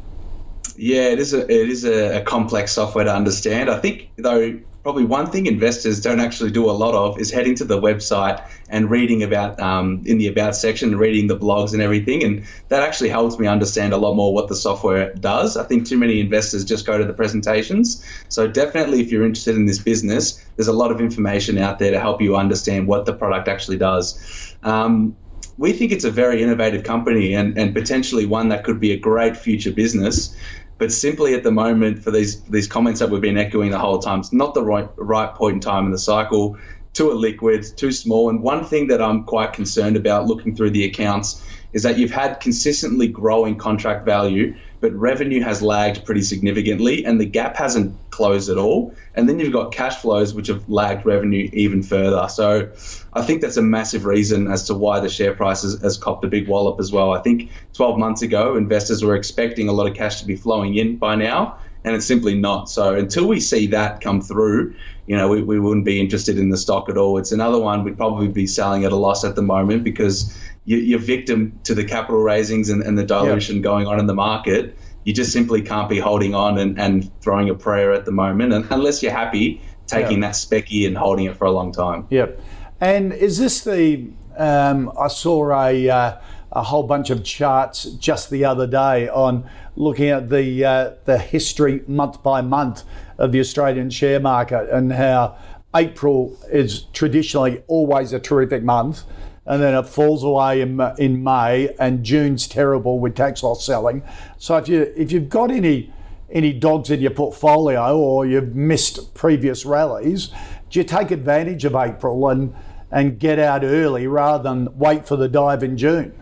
[0.76, 3.68] Yeah, it is a it is a, complex software to understand.
[3.68, 7.54] I think though probably one thing investors don't actually do a lot of is heading
[7.56, 11.82] to the website and reading about um, in the about section, reading the blogs and
[11.82, 15.56] everything, and that actually helps me understand a lot more what the software does.
[15.56, 18.04] I think too many investors just go to the presentations.
[18.28, 21.90] So definitely, if you're interested in this business, there's a lot of information out there
[21.90, 24.56] to help you understand what the product actually does.
[24.62, 25.16] Um,
[25.60, 28.96] we think it's a very innovative company and, and potentially one that could be a
[28.96, 30.34] great future business.
[30.80, 33.98] But simply at the moment, for these these comments that we've been echoing the whole
[33.98, 36.56] time, it's not the right right point in time in the cycle.
[36.94, 38.30] Too illiquid, too small.
[38.30, 42.10] And one thing that I'm quite concerned about looking through the accounts is that you've
[42.10, 47.94] had consistently growing contract value, but revenue has lagged pretty significantly, and the gap hasn't
[48.10, 48.94] closed at all.
[49.14, 52.28] And then you've got cash flows which have lagged revenue even further.
[52.28, 52.70] So
[53.12, 56.24] I think that's a massive reason as to why the share price has, has copped
[56.24, 57.12] a big wallop as well.
[57.12, 60.76] I think 12 months ago, investors were expecting a lot of cash to be flowing
[60.76, 62.70] in by now, and it's simply not.
[62.70, 64.74] So until we see that come through,
[65.06, 67.18] you know, we, we wouldn't be interested in the stock at all.
[67.18, 70.32] It's another one we'd probably be selling at a loss at the moment because
[70.64, 74.76] you're victim to the capital raisings and, and the dilution going on in the market.
[75.04, 78.52] You just simply can't be holding on and, and throwing a prayer at the moment,
[78.52, 82.06] and unless you're happy taking that specky and holding it for a long time.
[82.10, 82.40] Yep.
[82.80, 84.10] And is this the?
[84.36, 86.20] Um, I saw a uh,
[86.52, 91.18] a whole bunch of charts just the other day on looking at the uh, the
[91.18, 92.84] history month by month
[93.18, 95.36] of the Australian share market and how
[95.74, 99.02] April is traditionally always a terrific month.
[99.46, 104.02] And then it falls away in, in May, and June's terrible with tax loss selling.
[104.38, 105.92] So if you if you've got any
[106.30, 110.28] any dogs in your portfolio or you've missed previous rallies,
[110.68, 112.54] do you take advantage of April and
[112.92, 116.19] and get out early rather than wait for the dive in June?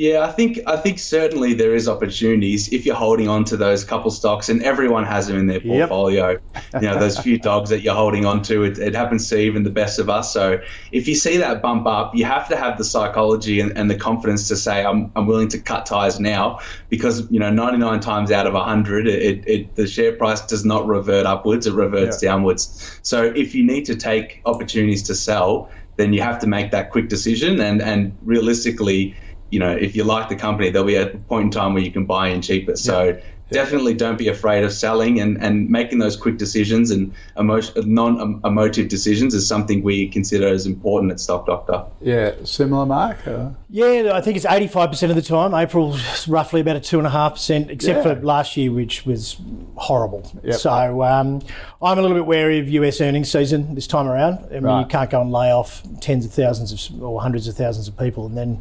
[0.00, 3.84] Yeah, I think I think certainly there is opportunities if you're holding on to those
[3.84, 5.90] couple stocks, and everyone has them in their Yep.
[5.90, 6.38] portfolio.
[6.80, 8.62] you know, those few dogs that you're holding on to.
[8.62, 10.32] It, it happens to even the best of us.
[10.32, 10.60] So
[10.90, 13.94] if you see that bump up, you have to have the psychology and, and the
[13.94, 18.32] confidence to say, I'm, I'm willing to cut ties now, because you know, 99 times
[18.32, 22.30] out of 100, it, it the share price does not revert upwards; it reverts Yeah.
[22.30, 22.98] downwards.
[23.02, 26.88] So if you need to take opportunities to sell, then you have to make that
[26.90, 29.14] quick decision, and and realistically
[29.50, 31.92] you know, if you like the company, there'll be a point in time where you
[31.92, 32.76] can buy in cheaper.
[32.76, 37.72] So definitely don't be afraid of selling and, and making those quick decisions and emotion,
[37.94, 41.84] non-emotive decisions is something we consider as important at Stock Doctor.
[42.00, 43.26] Yeah, similar mark.
[43.26, 45.54] Uh, Yeah, I think it's 85% of the time.
[45.54, 48.14] April's roughly about a 2.5%, except Yeah.
[48.14, 49.36] for last year, which was
[49.76, 50.30] horrible.
[50.42, 50.54] Yep.
[50.56, 51.40] So um,
[51.82, 54.38] I'm a little bit wary of US earnings season this time around.
[54.50, 54.80] I mean, Right.
[54.80, 57.96] you can't go and lay off tens of thousands of, or hundreds of thousands of
[57.98, 58.60] people and then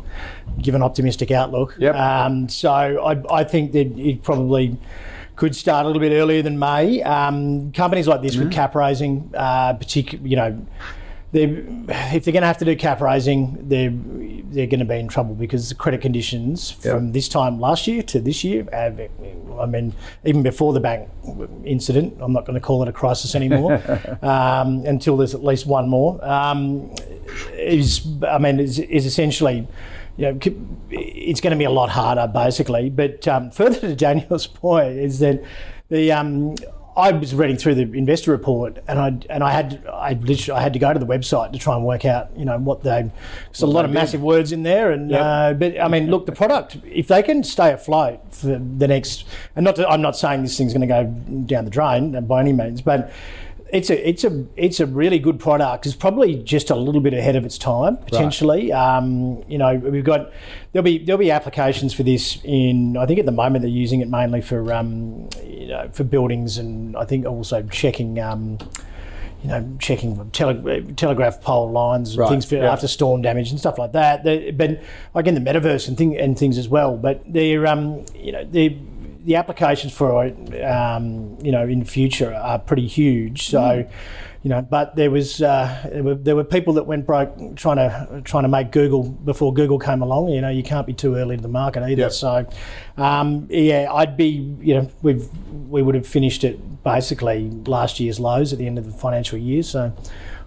[0.61, 1.75] give an optimistic outlook.
[1.79, 1.95] Yep.
[1.95, 4.77] Um, so I, I think that it probably
[5.35, 7.01] could start a little bit earlier than May.
[7.01, 8.45] Um, companies like this Mm-hmm.
[8.45, 10.65] with cap raising, uh, particularly, you know,
[11.31, 11.63] they're,
[12.13, 13.93] if they're going to have to do cap raising, they're
[14.51, 18.01] they're going to be in trouble because the credit conditions from this time last year
[18.01, 18.99] to this year, have,
[19.59, 19.93] I mean,
[20.25, 21.07] even before the bank
[21.63, 23.73] incident, I'm not going to call it a crisis anymore
[24.23, 26.19] um, until there's at least one more.
[26.27, 26.93] Um,
[27.53, 29.67] is I mean, is, is essentially.
[30.19, 30.39] You know,
[30.91, 32.89] it's going to be a lot harder, basically.
[32.89, 35.41] But um, further to Daniel's point is that
[35.89, 36.55] the um,
[36.99, 40.61] I was reading through the investor report, and I and I had I literally I
[40.61, 43.09] had to go to the website to try and work out you know what they.
[43.45, 46.33] There's a lot of massive words in there, and uh, but I mean, look, the
[46.33, 49.23] product if they can stay afloat for the next,
[49.55, 51.05] and not to, I'm not saying this thing's going to go
[51.45, 53.11] down the drain by any means, but
[53.71, 55.85] it's a it's a it's a really good product.
[55.85, 58.71] It's probably just a little bit ahead of its time potentially.
[58.71, 58.97] Right.
[58.97, 60.31] Um, you know, we've got
[60.71, 62.97] there'll be there'll be applications for this in.
[62.97, 66.57] I think at the moment they're using it mainly for um, you know for buildings
[66.57, 68.19] and I think also checking.
[68.19, 68.57] Um,
[69.41, 72.29] you know, checking tele- telegraph pole lines and right.
[72.29, 72.73] things for, yeah.
[72.73, 74.25] after storm damage and stuff like that.
[74.25, 74.81] They're, but
[75.15, 76.97] again, the metaverse and, thing, and things as well.
[76.97, 78.71] But they're, um, you know, they're
[79.29, 83.47] the applications for it, um, you know, in future are pretty huge.
[83.47, 83.91] So, mm.
[84.41, 87.75] you know, but there was uh, there, were, there were people that went broke trying
[87.75, 90.29] to trying to make Google before Google came along.
[90.29, 92.09] You know, you can't be too early to the market either.
[92.09, 92.11] Yep.
[92.11, 92.49] So,
[92.97, 95.29] um, yeah, I'd be, you know, we've
[95.69, 99.37] we would have finished it basically last year's lows at the end of the financial
[99.37, 99.61] year.
[99.61, 99.93] So.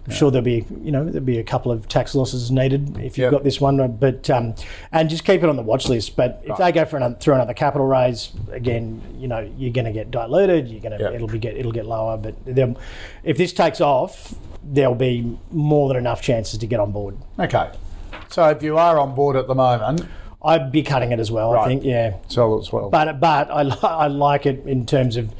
[0.05, 0.17] I'm yeah.
[0.17, 3.19] sure there'll be, you know, there'll be a couple of tax losses needed if you've
[3.19, 3.31] yep.
[3.31, 4.53] got this one, but um,
[4.91, 6.17] and just keep it on the watch list.
[6.17, 6.57] But if right.
[6.59, 10.11] they go for another, through another capital raise, again, you know, you're going to get
[10.11, 10.67] diluted.
[10.67, 11.13] You're going to, yep.
[11.13, 12.17] it'll be get, it'll get lower.
[12.17, 12.35] But
[13.23, 17.17] if this takes off, there'll be more than enough chances to get on board.
[17.39, 17.71] Okay,
[18.29, 20.05] so if you are on board at the moment.
[20.45, 21.53] I'd be cutting it as well.
[21.53, 21.63] Right.
[21.63, 22.17] I think, yeah.
[22.27, 22.89] Sell as well.
[22.89, 25.33] But but I, I like it in terms of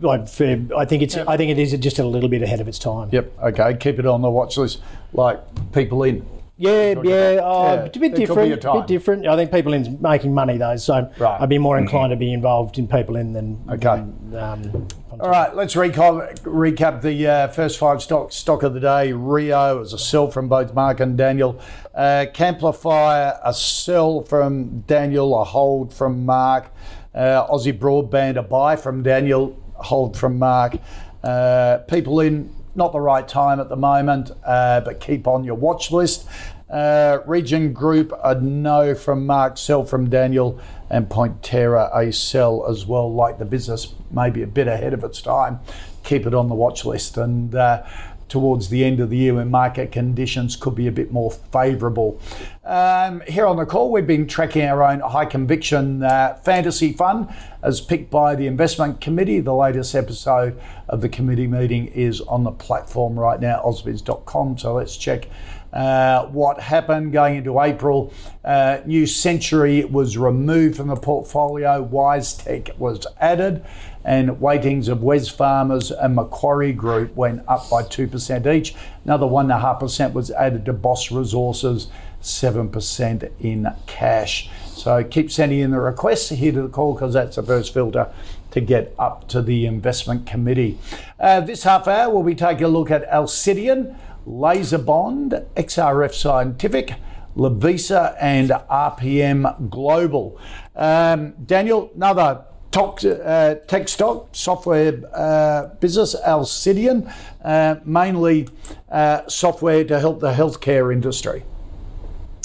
[0.00, 1.28] like for, I think it's yep.
[1.28, 3.08] I think it is just a little bit ahead of its time.
[3.12, 3.38] Yep.
[3.42, 3.76] Okay.
[3.78, 4.80] Keep it on the watch list,
[5.12, 5.38] like
[5.72, 6.24] PeopleIn.
[6.60, 8.64] Yeah, yeah, oh, yeah, a bit different.
[8.66, 9.26] A bit different.
[9.26, 11.40] I think PeopleIn making money though, so right.
[11.40, 12.20] I'd be more inclined mm-hmm.
[12.20, 14.04] to be involved in PeopleIn than okay.
[14.30, 18.80] Than, um, All right, let's recap, recap the uh, first five stock stock of the
[18.80, 19.10] day.
[19.14, 21.58] Rio is a sell from both Mark and Daniel.
[21.94, 26.70] Uh, Camplify a sell from Daniel, a hold from Mark.
[27.14, 30.76] Uh, Aussie Broadband a buy from Daniel, hold from Mark.
[31.22, 35.90] Uh, PeopleIn, not the right time at the moment, uh, but keep on your watch
[35.90, 36.28] list.
[36.70, 42.86] Uh, Region Group a no from Mark, sell from Daniel, and Pointerra a sell as
[42.86, 43.12] well.
[43.12, 45.58] Like the business, maybe a bit ahead of its time.
[46.04, 47.82] Keep it on the watch list and uh,
[48.30, 52.18] towards the end of the year when market conditions could be a bit more favourable.
[52.64, 57.28] Um, here on the call, we've been tracking our own high conviction uh, fantasy fund
[57.62, 59.40] as picked by the investment committee.
[59.40, 64.58] The latest episode of the committee meeting is on the platform right now, ausbiz.com.
[64.58, 65.26] So let's check.
[65.72, 68.12] Uh, what happened going into April.
[68.44, 73.64] Uh, New Century was removed from the portfolio, WiseTech was added,
[74.04, 78.74] and weightings of Wesfarmers and Macquarie Group went up by 2% each.
[79.04, 81.88] Another 1.5% was added to Boss Resources,
[82.22, 84.50] 7% in cash.
[84.66, 88.10] So keep sending in the requests here to the call because that's the first filter
[88.50, 90.78] to get up to the investment committee.
[91.18, 96.94] Uh, this half hour, we'll be taking a look at Alcidion, LaserBond, XRF Scientific,
[97.36, 100.38] Lovisa, and RPM Global.
[100.76, 107.12] Um, Daniel, another Talk, uh, tech stock, software uh, business, Alcidion,
[107.44, 108.48] uh, mainly
[108.88, 111.42] uh, software to help the healthcare industry.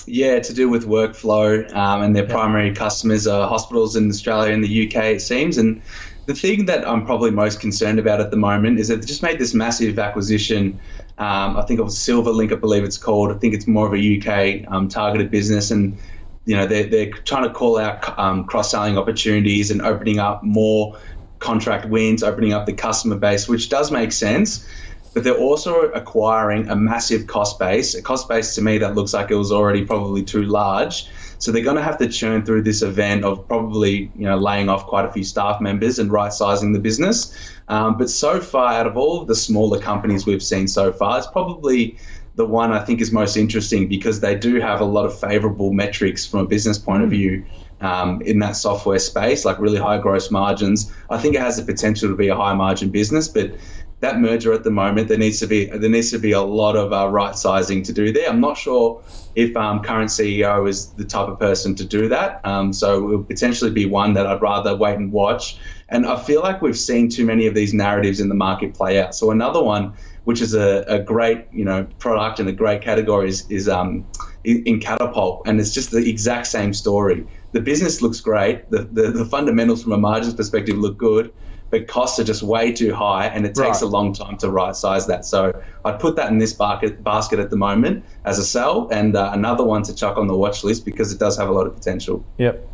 [0.08, 2.32] Yeah, to do with workflow, um, and their yeah.
[2.32, 5.60] primary customers are hospitals in Australia and the UK, it seems.
[5.60, 5.80] And
[6.26, 9.22] the thing that I'm probably most concerned about at the moment is that they just
[9.22, 10.80] made this massive acquisition.
[11.18, 13.32] Um, I think it was Silverlink, I believe it's called.
[13.32, 15.98] I think it's more of a UK um, targeted business, and
[16.46, 20.44] you know, they're, they're trying to call out um, cross selling opportunities and opening up
[20.44, 20.98] more
[21.40, 24.68] contract wins, opening up the customer base, which does make sense.
[25.14, 29.14] But they're also acquiring a massive cost base, a cost base to me that looks
[29.14, 31.08] like it was already probably too large.
[31.40, 34.68] So they're going to have to churn through this event of probably you know laying
[34.68, 37.34] off quite a few staff members and right sizing the business.
[37.68, 41.18] Um, but so far, out of all of the smaller companies we've seen so far,
[41.18, 41.98] it's probably
[42.36, 45.72] the one I think is most interesting because they do have a lot of favorable
[45.72, 47.46] metrics from a business point of view
[47.82, 50.92] um, in that software space, like really high gross margins.
[51.10, 53.56] I think it has the potential to be a high margin business, but
[54.02, 56.76] that merger at the moment, there needs to be there needs to be a lot
[56.76, 58.30] of uh, right sizing to do there.
[58.30, 59.04] I'm not sure
[59.36, 62.42] if um, current CEO is the type of person to do that.
[62.46, 65.58] Um, so it will potentially be one that I'd rather wait and watch.
[65.88, 69.02] And I feel like we've seen too many of these narratives in the market play
[69.02, 69.16] out.
[69.16, 69.94] So another one
[70.26, 74.06] which is a, a great you know product and a great category is, is um,
[74.44, 77.26] in Catapult, and it's just the exact same story.
[77.54, 81.34] The business looks great, the, the, the fundamentals from a margins perspective look good,
[81.76, 83.82] but costs are just way too high, and it takes right.
[83.82, 85.26] a long time to right size that.
[85.26, 85.52] So
[85.84, 89.32] I'd put that in this basket basket at the moment as a sell, and uh,
[89.34, 91.76] another one to chuck on the watch list because it does have a lot of
[91.76, 92.26] potential.
[92.38, 92.66] Yep.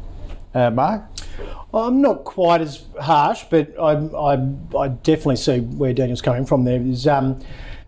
[0.54, 1.04] Uh, Mark.
[1.74, 6.66] I'm not quite as harsh, but I, I, I definitely see where Daniel's coming from.
[6.66, 7.40] There is um,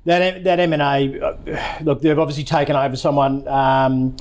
[0.06, 1.22] that that M and A.
[1.22, 3.48] Uh, look, they've obviously taken over someone.
[3.48, 4.16] Um,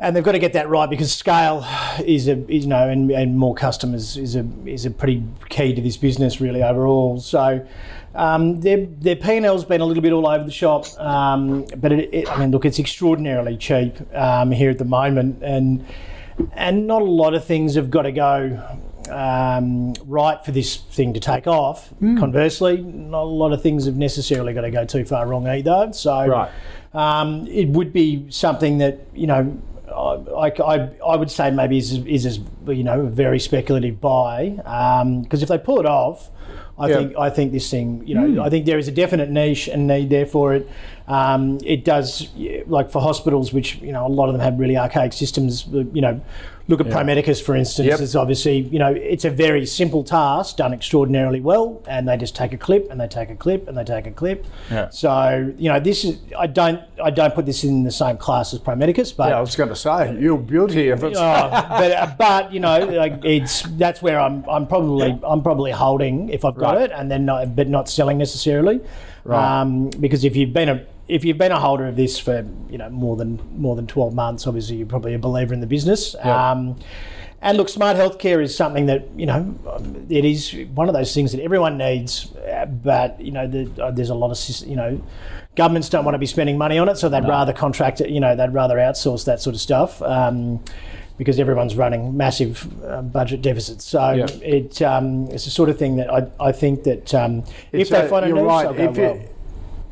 [0.00, 1.64] and they've got to get that right because scale
[2.04, 5.74] is a is, you know and, and more customers is a is a pretty key
[5.74, 7.20] to this business really overall.
[7.20, 7.64] So
[8.14, 11.64] um, their their P and L's been a little bit all over the shop, um,
[11.76, 15.86] but it, it, I mean look, it's extraordinarily cheap um, here at the moment, and
[16.54, 18.76] and not a lot of things have got to go.
[19.08, 21.92] Um, right for this thing to take off.
[21.98, 25.90] Conversely, not a lot of things have necessarily got to go too far wrong either.
[25.92, 26.50] So, Right.
[26.94, 29.58] um, it would be something that you know
[29.90, 34.50] I, I, I would say maybe is, is you know a very speculative buy
[35.22, 36.30] because if they pull it off,
[36.78, 36.96] I Yeah.
[36.96, 39.86] think I think this thing you know I think there is a definite niche and
[39.86, 40.68] need there for it.
[41.08, 42.28] Um, it does
[42.70, 45.66] like for hospitals, which you know a lot of them have really archaic systems.
[45.66, 46.20] You know,
[46.68, 47.88] look at Pro Medicus for instance.
[47.88, 48.00] Yep.
[48.00, 52.34] It's obviously you know it's a very simple task done extraordinarily well, and they just
[52.36, 54.46] take a clip and they take a clip and they take a clip.
[54.70, 54.88] Yeah.
[54.90, 58.54] So you know this is I don't I don't put this in the same class
[58.54, 61.18] as Pro Medicus, but Yeah, I was going to say, you beauty if it's.
[61.18, 65.72] Oh, but uh, but you know, like it's that's where I'm I'm probably I'm probably
[65.72, 66.90] holding if I've got Right.
[66.90, 68.80] it, and then not, but not selling necessarily,
[69.24, 69.60] Right.
[69.60, 72.78] um, because if you've been a if you've been a holder of this for you
[72.78, 76.14] know more than more than twelve months, obviously you're probably a believer in the business.
[76.22, 76.76] Um,
[77.42, 79.54] and look, smart healthcare is something that you know
[80.08, 82.26] it is one of those things that everyone needs,
[82.82, 85.02] but you know the, uh, there's a lot of you know
[85.56, 88.10] governments don't want to be spending money on it, so they'd rather contract it.
[88.10, 90.00] You know they'd rather outsource that sort of stuff.
[90.02, 90.60] Um,
[91.18, 94.26] because everyone's running massive uh, budget deficits, so Yeah.
[94.42, 98.00] it um, it's the sort of thing that I, I think that um, if they
[98.06, 98.74] a- find a niche, right.
[98.74, 99.16] they'll go If, well.
[99.16, 99.36] it,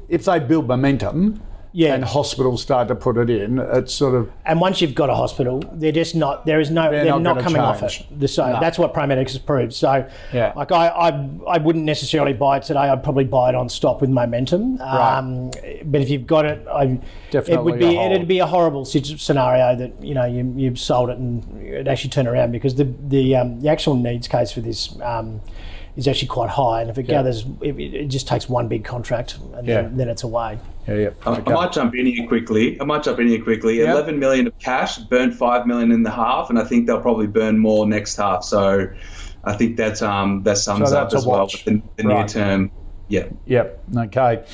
[0.09, 1.41] if they build momentum
[1.73, 1.95] Yeah.
[1.95, 5.15] and hospitals start to put it in, it's sort of And once you've got a
[5.15, 6.47] hospital, they're just not.
[6.47, 6.91] There is no.
[6.91, 8.07] They're They're, not not, coming off it.
[8.19, 8.59] The, so No.
[8.59, 9.75] that's what Pro Medicus has proved.
[9.75, 10.53] So, Yeah.
[10.57, 11.09] like I, I,
[11.47, 12.81] I wouldn't necessarily buy it today.
[12.81, 14.79] I'd probably buy it on stop with momentum.
[14.79, 15.19] Right.
[15.19, 15.51] Um,
[15.85, 16.99] but if you've got it, I,
[17.33, 17.97] it would be.
[17.97, 18.01] a.
[18.13, 22.11] It'd be a horrible scenario that you know you you sold it and it actually
[22.11, 24.99] turned around because the the um, the actual needs case for this.
[25.03, 25.43] Um,
[25.99, 27.16] is actually quite high, and if it Yeah.
[27.16, 29.82] gathers, it, it just takes one big contract, and Yeah.
[29.82, 30.59] then, then it's away.
[30.86, 31.09] yeah, yeah.
[31.26, 31.51] I, Okay.
[31.51, 32.80] I might jump in here quickly.
[32.80, 33.80] I might jump in here quickly.
[33.80, 33.92] Yeah.
[33.92, 37.26] 11 million of cash, burned 5 million in the half, and I think they'll probably
[37.26, 38.44] burn more next half.
[38.44, 38.86] So
[39.44, 41.64] I think that um, that sums So up that's a as well watch.
[41.64, 42.70] with the, the near term.
[43.09, 43.24] Yeah.
[43.46, 43.82] Yep.
[43.96, 44.44] Okay.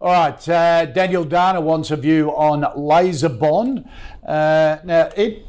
[0.00, 0.48] All right.
[0.48, 3.86] Uh, Daniel Dana wants a view on LaserBond.
[4.26, 5.46] Uh, now it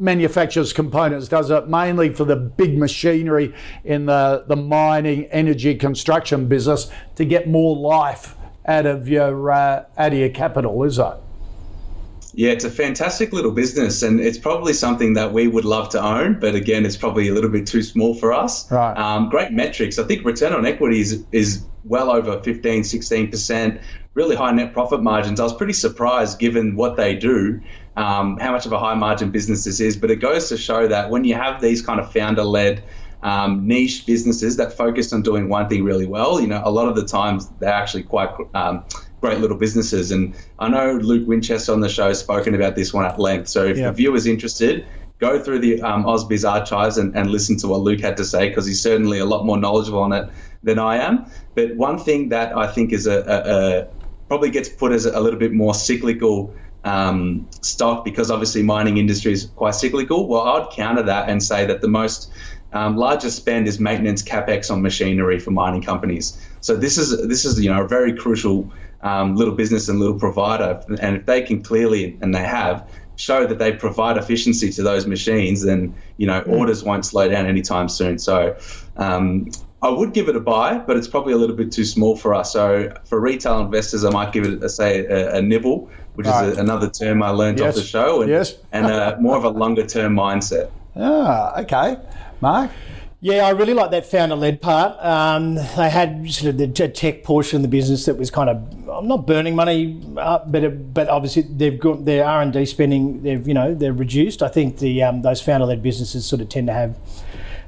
[0.00, 6.48] manufactures components, does it mainly for the big machinery in the the mining, energy, construction
[6.48, 8.36] business to get more life
[8.66, 11.14] out of your uh, out of your capital, is it?
[12.34, 16.02] Yeah, it's a fantastic little business, and it's probably something that we would love to
[16.02, 16.38] own.
[16.38, 18.70] But again, it's probably a little bit too small for us.
[18.70, 18.96] Right.
[18.96, 19.98] Um, great metrics.
[19.98, 23.80] I think return on equity is, is well over 15, 16%.
[24.14, 25.40] Really high net profit margins.
[25.40, 27.60] I was pretty surprised given what they do,
[27.96, 29.96] um, how much of a high margin business this is.
[29.96, 32.82] But it goes to show that when you have these kind of founder led
[33.22, 36.88] um, niche businesses that focus on doing one thing really well, you know, a lot
[36.88, 38.84] of the times they're actually quite um,
[39.20, 40.10] great little businesses.
[40.10, 43.48] And I know Luke Winchester on the show has spoken about this one at length.
[43.48, 43.88] So if Yeah.
[43.88, 44.86] the viewer's interested,
[45.18, 48.48] go through the um, Ausbiz archives and, and listen to what Luke had to say
[48.48, 50.30] because he's certainly a lot more knowledgeable on it
[50.62, 51.26] than I am.
[51.54, 53.88] But one thing that I think is a, a, a
[54.28, 56.54] probably gets put as a little bit more cyclical
[56.84, 60.26] um, stock because obviously mining industry is quite cyclical.
[60.26, 62.32] Well, I'd counter that and say that the most
[62.72, 66.38] um, largest spend is maintenance capex on machinery for mining companies.
[66.60, 68.70] So this is this is you know a very crucial
[69.02, 73.46] um, little business and little provider, and if they can clearly and they have show
[73.46, 77.88] that they provide efficiency to those machines, then you know orders won't slow down anytime
[77.88, 78.18] soon.
[78.18, 78.56] So.
[78.96, 79.48] Um,
[79.82, 82.34] I would give it a buy, but it's probably a little bit too small for
[82.34, 82.52] us.
[82.52, 86.48] So for retail investors, I might give it, a, say, a, a nibble, which Right.
[86.50, 87.68] is a, another term I learned Yes.
[87.78, 88.56] off the show, and, Yes.
[88.72, 90.68] and a, more of a longer term mindset.
[90.96, 91.96] Ah, okay.
[92.42, 92.70] Mark?
[93.22, 94.96] Yeah, I really like that founder-led part.
[95.04, 98.88] Um, they had sort of the tech portion of the business that was kind of
[98.88, 102.64] I'm not burning money, uh, but it, but obviously they've got their R and D
[102.64, 103.22] spending.
[103.22, 104.42] They've you know they're reduced.
[104.42, 106.96] I think the um, those founder-led businesses sort of tend to have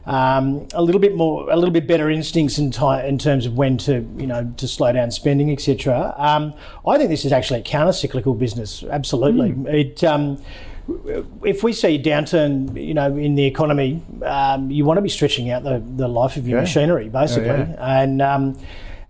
[0.06, 2.72] um, a little bit more, a little bit better instincts in,
[3.04, 6.14] in terms of when to, you know, to slow down spending, etc.
[6.16, 6.54] Um,
[6.86, 8.84] I think this is actually a counter-cyclical business.
[8.84, 10.02] Absolutely, it.
[10.02, 10.42] Um,
[11.44, 15.08] if we see a downturn, you know, in the economy, um, you want to be
[15.08, 16.62] stretching out the, the life of your Yeah.
[16.62, 18.00] machinery, basically, yeah.
[18.02, 18.20] and.
[18.22, 18.56] Um,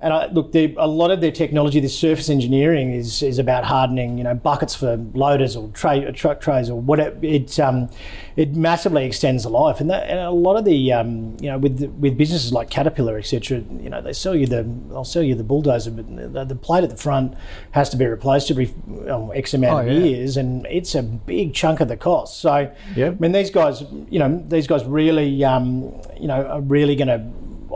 [0.03, 4.19] and I, look, a lot of their technology, the surface engineering, is is about hardening,
[4.19, 7.17] you know, buckets for loaders or tray, truck trays or whatever.
[7.23, 7.89] It um,
[8.35, 11.57] it massively extends the life, and, that, and a lot of the um, you know
[11.57, 13.59] with with businesses like Caterpillar, etc.
[13.81, 16.83] You know, they sell you the they'll sell you the bulldozer, but the, the plate
[16.83, 17.37] at the front
[17.71, 18.75] has to be replaced every
[19.09, 20.05] um, X amount oh, of yeah.
[20.05, 22.41] years, and it's a big chunk of the cost.
[22.41, 23.13] So, yep.
[23.13, 27.07] I mean, these guys, you know, these guys really, um, you know, are really going
[27.07, 27.25] to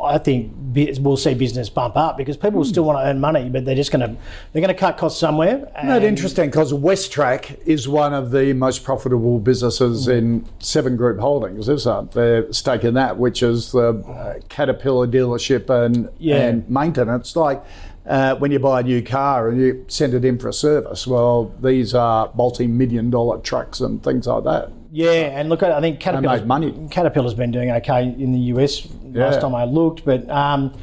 [0.02, 0.52] I think
[1.00, 2.66] we'll see business bump up because people mm.
[2.66, 4.16] still want to earn money, but they're just going to
[4.52, 5.68] they're going to cut costs somewhere.
[5.76, 6.50] Isn't that interesting?
[6.50, 10.16] Because WesTrac is one of the most profitable businesses mm.
[10.16, 12.12] in Seven Group Holdings, isn't it?
[12.12, 16.36] Their stake in that, which is the uh, Caterpillar dealership and yeah.
[16.36, 17.62] and maintenance, like.
[18.08, 21.08] Uh, when you buy a new car and you send it in for a service,
[21.08, 24.70] well, these are multi-million dollar trucks and things like that.
[24.96, 26.72] Yeah, and look, I think Caterpillar's, money.
[26.90, 29.26] Caterpillar's been doing okay in the US yeah.
[29.26, 30.74] last time I looked, but um,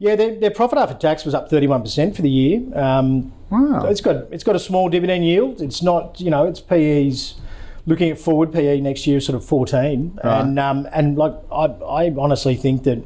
[0.00, 2.60] yeah, their, their, profit after tax was up 31% for the year.
[2.76, 3.86] Um, wow.
[3.86, 5.62] It's got it's got a small dividend yield.
[5.62, 7.40] It's not, you know, it's PE's
[7.86, 10.18] looking at forward PE next year, sort of 14.
[10.24, 10.40] Right.
[10.40, 13.04] And um, and like I, I honestly think that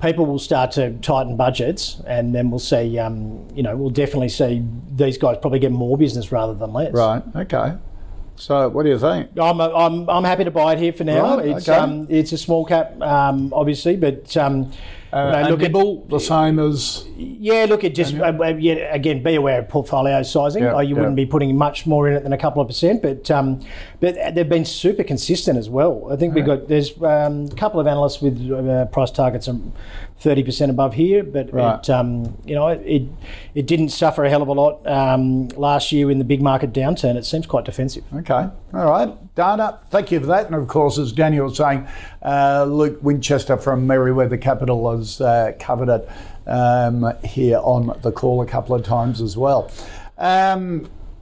[0.00, 2.96] people will start to tighten budgets, and then we'll see.
[2.96, 6.92] Um, you know, we'll definitely see these guys probably get more business rather than less.
[6.92, 7.24] Right.
[7.34, 7.74] Okay.
[8.36, 9.30] So, what do you think?
[9.38, 11.36] I'm, I'm, I'm happy to buy it here for now.
[11.36, 11.78] Right, it's okay.
[11.78, 14.72] um, it's a small cap, um, obviously, but um,
[15.12, 17.06] uh, you look at, the same as.
[17.16, 20.62] Yeah, look, it just uh, yeah, again be aware of portfolio sizing.
[20.64, 21.00] Yeah, you yeah.
[21.00, 23.64] wouldn't be putting much more in it than a couple of percent, but um,
[24.00, 26.08] but they've been super consistent as well.
[26.10, 29.48] I think we've got there's um, a couple of analysts with uh, price targets
[30.18, 31.78] thirty percent above here, but right.
[31.78, 33.04] it, um, you know it
[33.54, 36.72] it didn't suffer a hell of a lot um, last year in the big market
[36.72, 37.16] downturn.
[37.16, 38.04] It seems quite defensive.
[38.14, 40.46] Okay, all right, Dana, thank you for that.
[40.46, 41.86] And of course, as Daniel was saying,
[42.22, 46.08] uh, Luke Winchester from Merewether Capital has uh, covered it
[46.46, 49.70] um, here on the call a couple of times as well.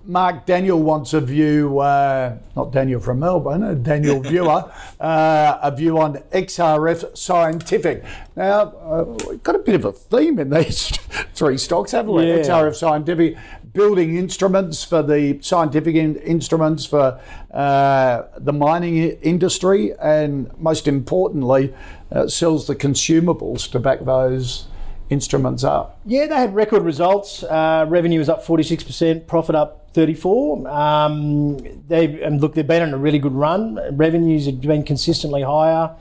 [0.06, 5.74] Mark Daniel wants a view, uh, not Daniel from Melbourne, a Daniel viewer, uh, a
[5.74, 8.04] view on XRF Scientific.
[8.36, 10.88] Now, uh, we've got a bit of a theme in these
[11.34, 12.28] three stocks, haven't we?
[12.28, 12.38] Yeah.
[12.38, 13.36] XRF Scientific,
[13.72, 17.18] building instruments for the scientific in- instruments for
[17.52, 21.74] uh, the mining industry, and most importantly,
[22.12, 24.66] uh, sells the consumables to back those
[25.10, 26.00] instruments up.
[26.06, 27.42] Yeah, they had record results.
[27.42, 30.68] Uh, revenue was up 46%, profit up 34.
[30.68, 33.78] Um, they and look, they've been on a really good run.
[33.96, 35.94] Revenues have been consistently higher.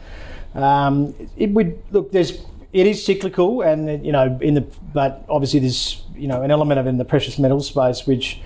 [0.56, 2.12] Um, it would look.
[2.12, 6.52] There's it is cyclical, and you know, in the but obviously there's you know an
[6.52, 8.40] element of in the precious metals space which.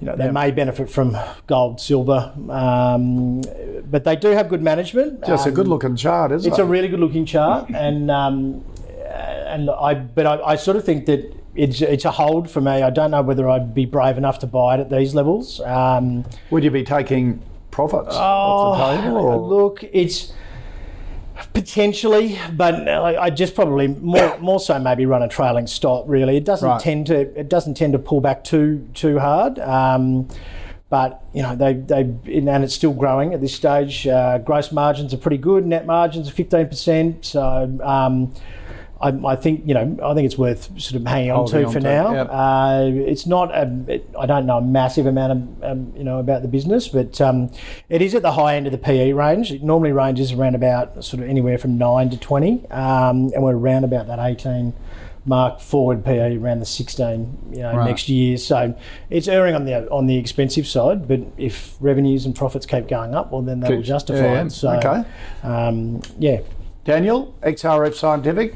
[0.00, 1.16] You know, they may benefit from
[1.46, 3.40] gold, silver, um,
[3.88, 5.24] but they do have good management.
[5.24, 6.60] Just a um, good looking chart, isn't it's it?
[6.60, 8.62] It's a really good looking chart, and um,
[9.14, 12.82] and I, but I, I sort of think that it's it's a hold for me.
[12.82, 15.60] I don't know whether I'd be brave enough to buy it at these levels.
[15.60, 17.40] Um, Would you be taking
[17.70, 19.16] profits oh, off the table?
[19.16, 19.36] Or?
[19.36, 20.32] Look, it's
[21.52, 26.04] potentially, but I just probably more more so maybe run a trailing stop.
[26.08, 26.80] Really, it doesn't right.
[26.80, 29.58] tend to it doesn't tend to pull back too too hard.
[29.60, 30.28] Um,
[30.90, 34.06] but you know they they and it's still growing at this stage.
[34.06, 35.66] Uh, gross margins are pretty good.
[35.66, 37.24] Net margins are fifteen percent.
[37.24, 37.78] So.
[37.82, 38.34] Um,
[39.00, 41.80] I, I, think you know I think it's worth sort of hanging on to for
[41.80, 42.12] now.
[42.12, 42.28] Yep.
[42.30, 46.18] Uh, it's not a, it, I don't know a massive amount of um, you know
[46.18, 47.50] about the business, but um,
[47.88, 49.52] it is at the high end of the PE range.
[49.52, 53.56] It normally ranges around about sort of anywhere from nine to twenty, um, and we're
[53.56, 54.74] around about that eighteen
[55.26, 57.86] mark forward PE around the 16 you know right.
[57.86, 58.78] next year so
[59.08, 63.14] it's erring on the on the expensive side but if revenues and profits keep going
[63.14, 65.02] up well then that will justify yeah, it so okay.
[65.42, 66.40] um, yeah
[66.84, 68.54] Daniel XRF Scientific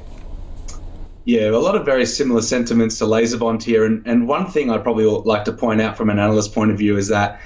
[1.28, 3.84] yeah, a lot of very similar sentiments to LaserBond here.
[3.84, 6.78] And, and one thing I'd probably like to point out from an analyst point of
[6.78, 7.42] view is that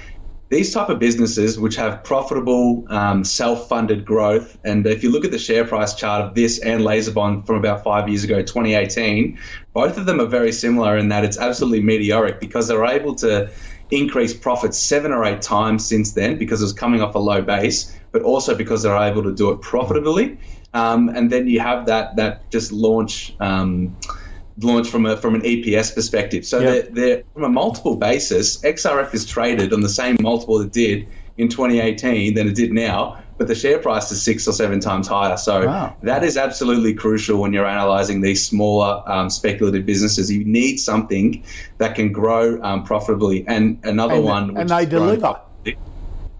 [0.47, 5.31] these type of businesses which have profitable um, self-funded growth and if you look at
[5.31, 9.39] the share price chart of this and LaserBond from about five years ago 2018
[9.73, 13.51] both of them are very similar in that it's absolutely meteoric because they're able to
[13.89, 17.41] increase profits seven or eight times since then because it was coming off a low
[17.41, 20.37] base but also because they're able to do it profitably
[20.73, 23.95] um, and then you have that that just launch um,
[24.59, 26.45] launch from a from an EPS perspective.
[26.45, 28.61] So they're, they're, from a multiple basis.
[28.61, 31.07] XRF is traded on the same multiple it did
[31.37, 35.07] in 2018 than it did now, but the share price is six or seven times
[35.07, 35.37] higher.
[35.37, 35.95] So wow.
[36.03, 40.31] that is absolutely crucial when you're analyzing these smaller um, speculative businesses.
[40.31, 41.43] You need something
[41.79, 43.45] that can grow um, profitably.
[43.47, 45.39] And another and, one, and they deliver.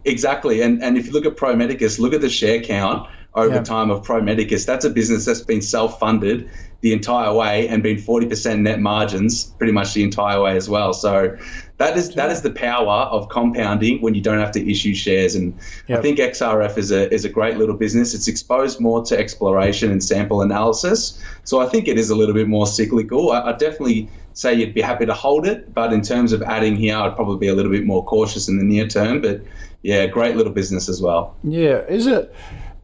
[0.05, 0.61] Exactly.
[0.61, 3.63] And and if you look at Pro Medicus, look at the share count over Yeah.
[3.63, 4.65] time of Pro Medicus.
[4.65, 6.49] That's a business that's been self funded
[6.81, 10.93] the entire way and been 40% net margins pretty much the entire way as well.
[10.93, 11.37] So
[11.77, 15.33] that is that is the power of compounding when you don't have to issue shares.
[15.35, 15.53] And
[15.89, 18.13] I think XRF is a is a great little business.
[18.13, 21.21] It's exposed more to exploration and sample analysis.
[21.45, 23.31] So I think it is a little bit more cyclical.
[23.31, 26.75] I, I definitely say you'd be happy to hold it, but in terms of adding
[26.75, 29.21] here, I'd probably be a little bit more cautious in the near term.
[29.21, 29.41] But
[29.83, 31.35] yeah, great little business as well.
[31.43, 32.33] Yeah, is it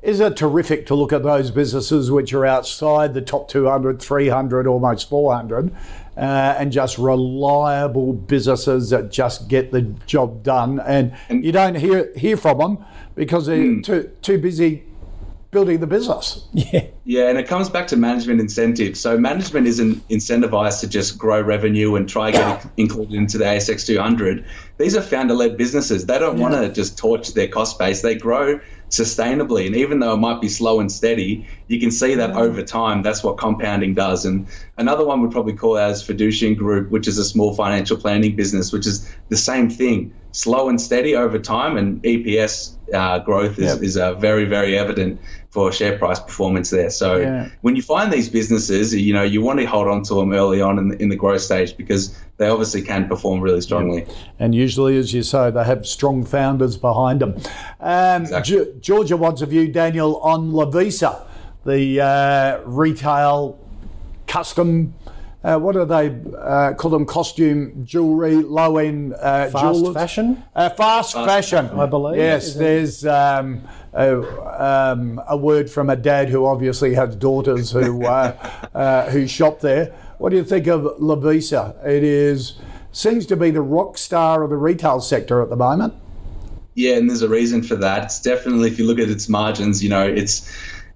[0.01, 4.67] is it terrific to look at those businesses which are outside the top 200, 300,
[4.67, 5.71] almost 400,
[6.15, 12.11] uh, and just reliable businesses that just get the job done, and, you don't hear
[12.15, 12.85] hear from them
[13.15, 14.83] because they're too too busy
[15.51, 16.45] building the business.
[16.53, 16.85] Yeah.
[17.05, 18.99] Yeah, and it comes back to management incentives.
[18.99, 23.83] So management isn't incentivized to just grow revenue and try get included into the ASX
[23.87, 24.45] 200.
[24.77, 26.05] These are founder-led businesses.
[26.05, 28.03] They don't want to just torch their cost base.
[28.03, 28.59] They grow
[28.89, 32.63] sustainably, and even though it might be slow and steady, you can see that over
[32.63, 33.03] time.
[33.03, 34.25] That's what compounding does.
[34.25, 38.35] And another one we'd probably call is Fiducian Group, which is a small financial planning
[38.35, 43.59] business, which is the same thing, slow and steady over time, and EPS uh, growth
[43.59, 43.83] is, Yep.
[43.83, 45.19] is uh, very, very evident
[45.49, 46.91] for share price performance there.
[46.91, 47.49] So Yeah.
[47.61, 50.61] when you find these businesses, you know, you want to hold on to them early
[50.61, 54.05] on in the, in the growth stage because they obviously can perform really strongly.
[54.37, 57.35] And usually, as you say, they have strong founders behind them.
[57.79, 58.65] Um, Exactly.
[58.65, 61.21] Ge- Georgia wants a view, Daniel, on Lovisa,
[61.65, 63.57] the uh, retail
[64.27, 64.93] custom.
[65.41, 67.05] Uh, what do they uh, call them?
[67.05, 69.93] Costume jewelry, low end uh, Fast jewelers.
[69.93, 70.43] fashion?
[70.53, 73.61] Uh, fast, fashion, I believe, Yes, is there's um,
[73.93, 74.21] a,
[74.61, 78.35] um, a word from a dad who obviously has daughters who uh,
[78.75, 79.93] uh, who shop there.
[80.17, 81.73] What do you think of Lovisa?
[81.87, 82.59] It is
[82.91, 85.93] seems to be the rock star of the retail sector at the moment.
[86.75, 88.05] Yeah, and there's a reason for that.
[88.05, 90.49] It's definitely, if you look at its margins, you know, it's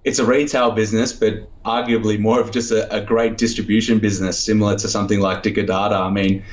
[0.04, 4.76] it's a retail business, but arguably more of just a, a great distribution business, similar
[4.76, 5.94] to something like Dicker Data.
[5.94, 6.44] I mean,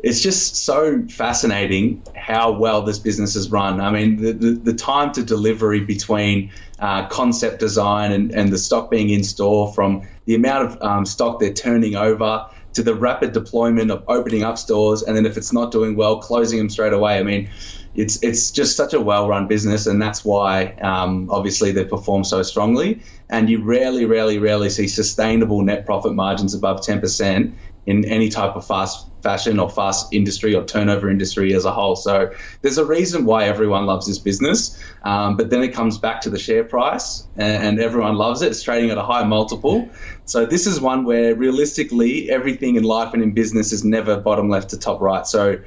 [0.00, 3.80] it's just so fascinating how well this business is run.
[3.80, 8.58] I mean, the, the, the time to delivery between uh, concept design and, and the
[8.58, 12.94] stock being in store, from the amount of um, stock they're turning over to the
[12.94, 16.68] rapid deployment of opening up stores, and then if it's not doing well, closing them
[16.68, 17.18] straight away.
[17.18, 17.50] I mean,
[17.94, 22.42] it's it's just such a well-run business, and that's why um, obviously they perform so
[22.42, 23.02] strongly.
[23.28, 27.52] And you rarely, rarely, rarely see sustainable net profit margins above 10%
[27.86, 31.96] in any type of fast fashion or fast industry or turnover industry as a whole.
[31.96, 32.30] So
[32.62, 36.30] there's a reason why everyone loves this business, um, but then it comes back to
[36.30, 38.48] the share price, and, and everyone loves it.
[38.48, 39.88] It's trading at a high multiple.
[40.26, 44.48] So this is one where realistically, everything in life and in business is never bottom
[44.50, 45.26] left to top right.
[45.26, 45.58] So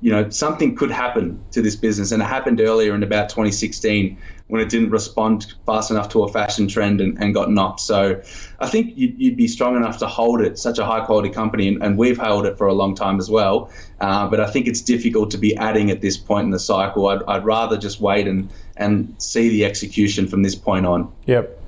[0.00, 2.12] you know, something could happen to this business.
[2.12, 4.16] And it happened earlier in about 2016
[4.48, 7.80] when it didn't respond fast enough to a fashion trend and, and got knocked.
[7.80, 8.22] So
[8.58, 11.68] I think you'd, you'd be strong enough to hold it, such a high quality company.
[11.68, 13.70] And, and we've held it for a long time as well.
[14.00, 17.08] Uh, but I think it's difficult to be adding at this point in the cycle.
[17.08, 21.12] I'd, I'd rather just wait and, and see the execution from this point on.
[21.26, 21.58] Yep.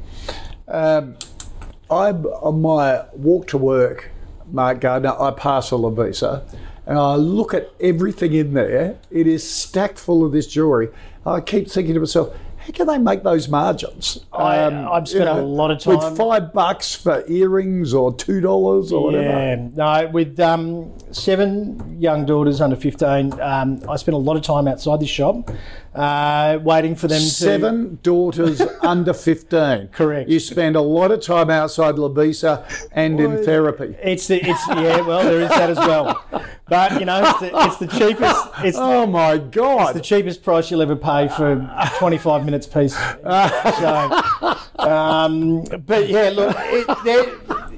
[0.68, 1.16] Um,
[1.90, 4.10] I on my walk to work,
[4.50, 6.42] Mark Gardner, I pass a Lovisa,
[6.86, 8.96] and I look at everything in there.
[9.10, 10.88] It is stacked full of this jewellery.
[11.24, 14.24] I keep thinking to myself, how can they make those margins?
[14.32, 18.92] I- I've spent a lot of time- with five bucks for earrings or two dollars
[18.92, 19.24] or whatever.
[19.26, 24.42] Yeah, no, with um, seven young daughters under 15, um, I spent a lot of
[24.42, 25.50] time outside this shop
[25.94, 27.26] uh, waiting for them to.
[27.26, 29.88] Seven daughters under 15.
[29.88, 30.28] Correct.
[30.28, 33.94] You spend a lot of time outside Lovisa and in therapy.
[34.02, 36.24] It's the it's yeah well there is that as well,
[36.68, 39.82] but you know it's the, it's the cheapest it's Oh my God.
[39.82, 41.68] It's the cheapest price you'll ever pay for
[41.98, 42.96] 25 minutes piece.
[43.82, 47.71] So, um, but yeah, look, it,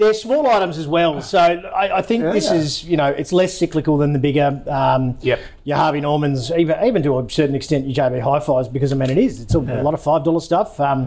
[0.00, 1.20] they're, small items as well.
[1.22, 2.54] So I, I think this Yeah.
[2.54, 5.38] is, you know, it's less cyclical than the bigger, um, Yep.
[5.64, 9.10] your Harvey Normans, even even to a certain extent, your JB Hi-Fi's, because I mean
[9.10, 9.40] it is.
[9.40, 10.80] It's a, a lot of five dollar stuff.
[10.80, 11.06] Um,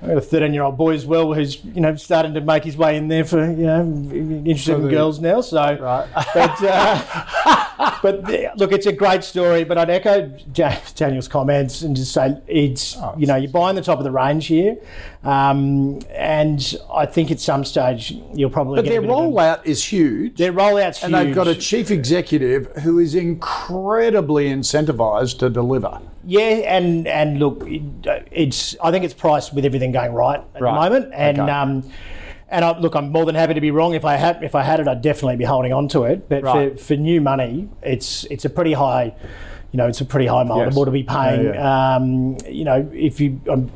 [0.00, 2.62] I've got a 13 year old boy as well who's you know starting to make
[2.64, 5.40] his way in there for you know interested in the- girls now.
[5.40, 6.06] So, Right.
[6.34, 8.22] but uh, but
[8.56, 9.64] look, it's a great story.
[9.64, 10.26] But I'd echo
[10.94, 14.12] Daniel's comments and just say it's Oh, you know you're buying the top of the
[14.12, 14.76] range here,
[15.24, 19.82] um, and I think at some stage you'll probably But their of a- rollout is
[19.84, 20.36] huge.
[20.36, 21.18] their rollout's and huge.
[21.20, 26.00] And they've got a chief executive who is incredibly incentivised to deliver.
[26.24, 26.40] Yeah,
[26.76, 27.82] and and look, it,
[28.30, 30.70] it's I think it's priced with everything going right at Right.
[30.70, 31.50] the moment, and Okay.
[31.50, 31.90] um,
[32.50, 33.94] and I, look, I'm more than happy to be wrong.
[33.94, 36.28] If I had if I had it, I'd definitely be holding on to it.
[36.28, 36.78] But Right.
[36.78, 39.14] for, for new money, it's it's a pretty high,
[39.72, 40.84] you know, it's a pretty high multiple Yes.
[40.86, 41.44] to be paying.
[41.54, 43.40] Yeah, Um, you know, if you.
[43.48, 43.70] Um,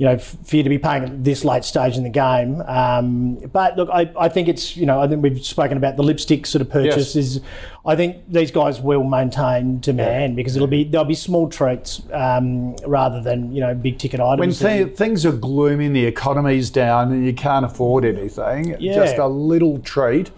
[0.00, 2.62] you know, for you to be paying at this late stage in the game.
[2.62, 6.02] Um, but look, I, I think it's, you know, I think we've spoken about the
[6.02, 7.36] lipstick sort of purchases.
[7.36, 7.44] Yes.
[7.84, 12.76] I think these guys will maintain demand because it'll be, there'll be small treats um,
[12.86, 14.62] rather than, you know, big ticket items.
[14.62, 18.94] When th- things are gloomy, the economy's down, and you can't afford anything, Yeah.
[18.94, 20.30] just a little treat,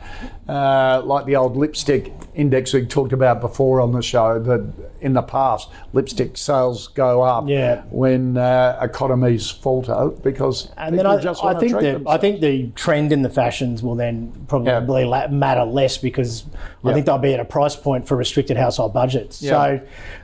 [0.52, 5.14] uh, like the old lipstick index we talked about before on the show, that in
[5.14, 7.82] the past, lipstick sales go up Yeah.
[7.90, 12.68] when uh, economies falter because And then I, just I think the I think the
[12.74, 16.44] trend in the fashions will then probably la- matter less because
[16.84, 19.40] I think they'll be at a price point for restricted household budgets.
[19.40, 19.50] Yeah.
[19.50, 19.80] So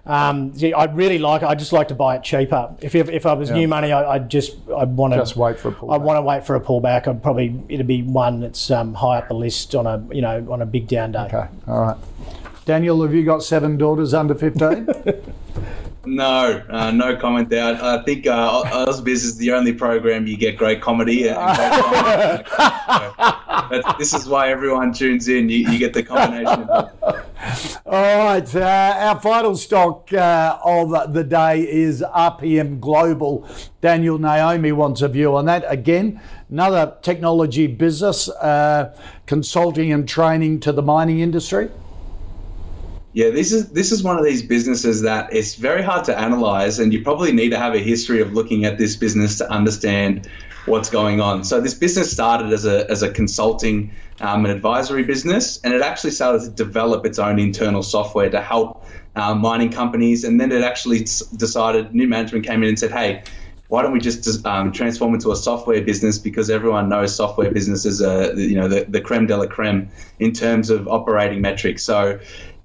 [0.06, 1.42] um, yeah, I really like.
[1.42, 2.74] I just like to buy it cheaper.
[2.80, 5.58] If if, if I was new money, I, I'd just I'd want to Just wait
[5.58, 6.00] for a I pullback.
[6.00, 7.06] want to wait for a pullback.
[7.06, 10.46] I'd probably it'd be one that's um, high up the list on a you know
[10.50, 11.26] on a big down day.
[11.32, 11.96] Okay, all right.
[12.64, 14.88] Daniel, have you got seven daughters under 15?
[16.08, 17.64] No, uh, no comment there.
[17.64, 21.28] I I think uh, Ausbiz is the only program you get great comedy.
[21.28, 23.38] And great comedy.
[23.70, 25.48] So this is why everyone tunes in.
[25.48, 26.68] You, you get the combination
[27.86, 33.46] All right, uh, our final stock uh, of the day is RPM Global.
[33.80, 35.64] Daniel Naomi wants a view on that.
[35.68, 38.96] Again, another technology business, uh,
[39.26, 41.68] consulting and training to the mining industry.
[43.18, 46.78] Yeah, this is this is one of these businesses that it's very hard to analyze,
[46.78, 50.28] and you probably need to have a history of looking at this business to understand
[50.66, 51.42] what's going on.
[51.42, 53.90] So this business started as a as a consulting
[54.20, 58.40] um, and advisory business, and it actually started to develop its own internal software to
[58.40, 58.84] help
[59.16, 61.00] uh, mining companies, and then it actually
[61.36, 63.24] decided new management came in and said, hey.
[63.70, 66.18] Why don't we just um, transform into a software business?
[66.18, 70.32] Because everyone knows software businesses are, you know, the, the creme de la creme in
[70.32, 71.84] terms of operating metrics.
[71.84, 72.18] So,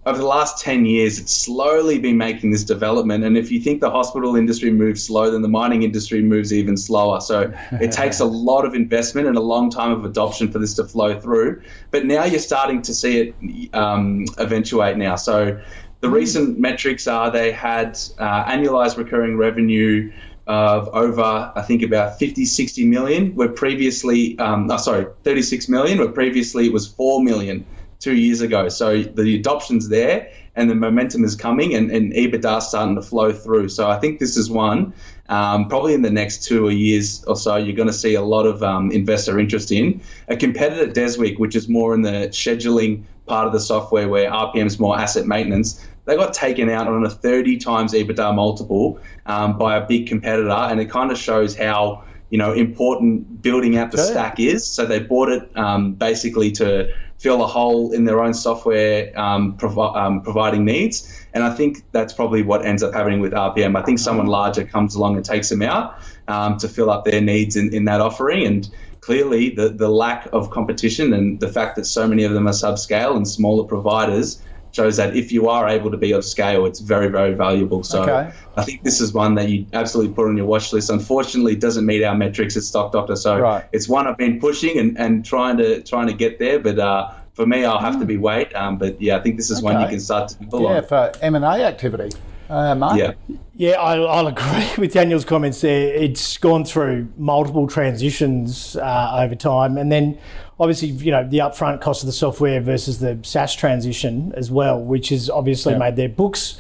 [0.05, 3.23] over the last 10 years, it's slowly been making this development.
[3.23, 6.75] And if you think the hospital industry moves slow, then the mining industry moves even
[6.75, 7.21] slower.
[7.21, 10.73] So it takes a lot of investment and a long time of adoption for this
[10.75, 11.61] to flow through.
[11.91, 15.15] But now you're starting to see it um, eventuate now.
[15.15, 15.61] So
[16.01, 20.11] the recent metrics are they had uh, annualized recurring revenue
[20.47, 25.99] of over, I think, about 50, 60 million, where previously, um, oh, sorry, 36 million,
[25.99, 27.65] where previously it was 4 million
[28.03, 28.67] two years ago.
[28.67, 33.31] So the adoption's there and the momentum is coming and, and EBITDA starting to flow
[33.31, 33.69] through.
[33.69, 34.93] So I think this is one.
[35.29, 38.45] Um, probably in the next two years or so, you're going to see a lot
[38.45, 43.47] of um, investor interest in a competitor, Deswik, which is more in the scheduling part
[43.47, 45.87] of the software where RPM is more asset maintenance.
[46.03, 50.49] They got taken out on a 30 times EBITDA multiple um, by a big competitor,
[50.49, 54.11] and it kind of shows how you know important building out the Okay.
[54.11, 54.67] stack is.
[54.67, 56.89] So they bought it um, basically to
[57.23, 61.25] fill a hole in their own software um, provi- um, providing needs.
[61.33, 63.77] And I think that's probably what ends up happening with RPM.
[63.77, 67.21] I think someone larger comes along and takes them out um, to fill up their
[67.21, 68.45] needs in, in that offering.
[68.45, 68.69] And
[68.99, 72.51] clearly, the, the lack of competition and the fact that so many of them are
[72.51, 74.43] subscale and smaller providers
[74.73, 77.83] shows that if you are able to be of scale, it's very, very valuable.
[77.83, 78.31] So Okay.
[78.57, 80.89] I think this is one that you absolutely put on your watch list.
[80.89, 83.15] Unfortunately, it doesn't meet our metrics at Stock Doctor.
[83.15, 83.63] So Right.
[83.71, 86.59] it's one I've been pushing and, and trying to trying to get there.
[86.59, 88.53] But uh, for me, I'll have to be wait.
[88.55, 91.11] Um, but yeah, I think this is one you can start to build Yeah, for
[91.21, 92.09] M&A activity.
[92.49, 92.97] Uh, Mark?
[92.97, 93.13] Yeah.
[93.55, 95.93] Yeah, I, I'll agree with Daniel's comments there.
[95.93, 100.17] It's gone through multiple transitions uh, over time, and then
[100.59, 104.79] obviously, you know, the upfront cost of the software versus the SaaS transition as well,
[104.81, 105.79] which has obviously Yeah.
[105.79, 106.59] made their books.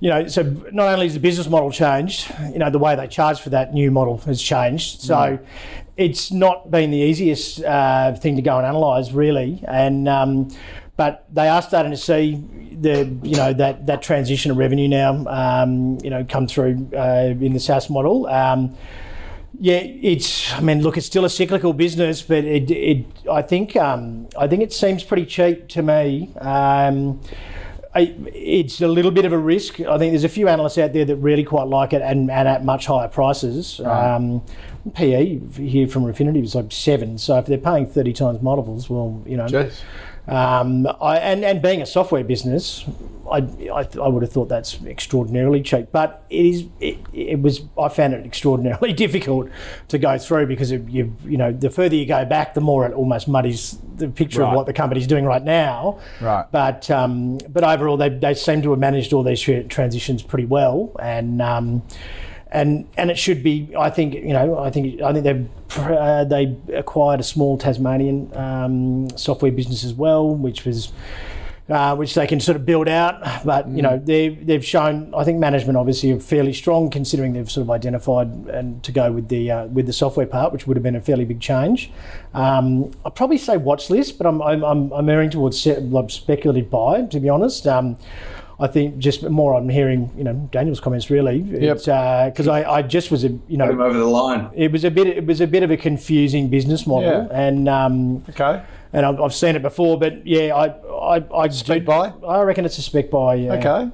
[0.00, 0.42] You know, so
[0.72, 3.72] not only has the business model changed, you know, the way they charge for that
[3.72, 5.00] new model has changed.
[5.00, 5.38] So
[5.96, 9.62] it's not been the easiest uh, thing to go and analyse, really.
[9.68, 10.48] And um,
[10.96, 12.42] but they are starting to see
[12.80, 17.34] the you know that that transition of revenue now, um, you know, come through uh,
[17.40, 18.26] in the SaaS model.
[18.26, 18.76] Um,
[19.58, 20.52] yeah, it's.
[20.52, 22.70] I mean, look, it's still a cyclical business, but it.
[22.70, 23.76] it I think.
[23.76, 26.30] Um, I think it seems pretty cheap to me.
[26.40, 27.20] Um,
[27.94, 29.80] I, it's a little bit of a risk.
[29.80, 32.48] I think there's a few analysts out there that really quite like it and, and
[32.48, 33.80] at much higher prices.
[33.80, 34.42] Um,
[34.94, 37.18] PE here from Refinitiv is like seven.
[37.18, 39.44] So if they're paying 30 times multiples, well, you know.
[39.44, 39.82] Jeez.
[40.28, 42.84] Um, I, and, and being a software business,
[43.30, 43.38] I,
[43.72, 45.88] I, I would have thought that's extraordinarily cheap.
[45.90, 49.48] But it is it, it was I found it extraordinarily difficult
[49.88, 52.86] to go through because of you you know the further you go back, the more
[52.86, 54.50] it almost muddies the picture Right.
[54.50, 55.98] of what the company's doing right now.
[56.20, 56.46] Right.
[56.52, 60.92] But um, but overall, they, they seem to have managed all these transitions pretty well,
[61.00, 61.82] and um,
[62.52, 63.74] and and it should be.
[63.76, 64.58] I think you know.
[64.58, 65.48] I think I think they've
[65.78, 70.92] uh, they acquired a small Tasmanian um, software business as well, which was.
[71.68, 73.22] uh, which they can sort of build out.
[73.44, 77.50] But you know, they they've shown I think management obviously are fairly strong considering they've
[77.50, 80.76] sort of identified and to go with the uh, with the software part, which would
[80.76, 81.90] have been a fairly big change.
[82.34, 87.02] Um, I'd probably say watch list, but I'm I'm, I'm, I'm erring towards speculative buy
[87.02, 87.66] to be honest.
[87.66, 87.96] Um,
[88.62, 91.38] I think just more I'm hearing, you know, Daniel's comments really.
[91.40, 94.50] Because I, I just was a, you Got him know, over the line.
[94.54, 97.26] it was a bit, it was a bit of a confusing business model, Yeah.
[97.46, 98.62] and um, Okay.
[98.92, 100.66] and I've, I've seen it before, but yeah, I,
[101.16, 102.12] I, I Spec buy?
[102.26, 103.34] I reckon it's a spec buy.
[103.34, 103.54] Yeah.
[103.54, 103.90] Okay.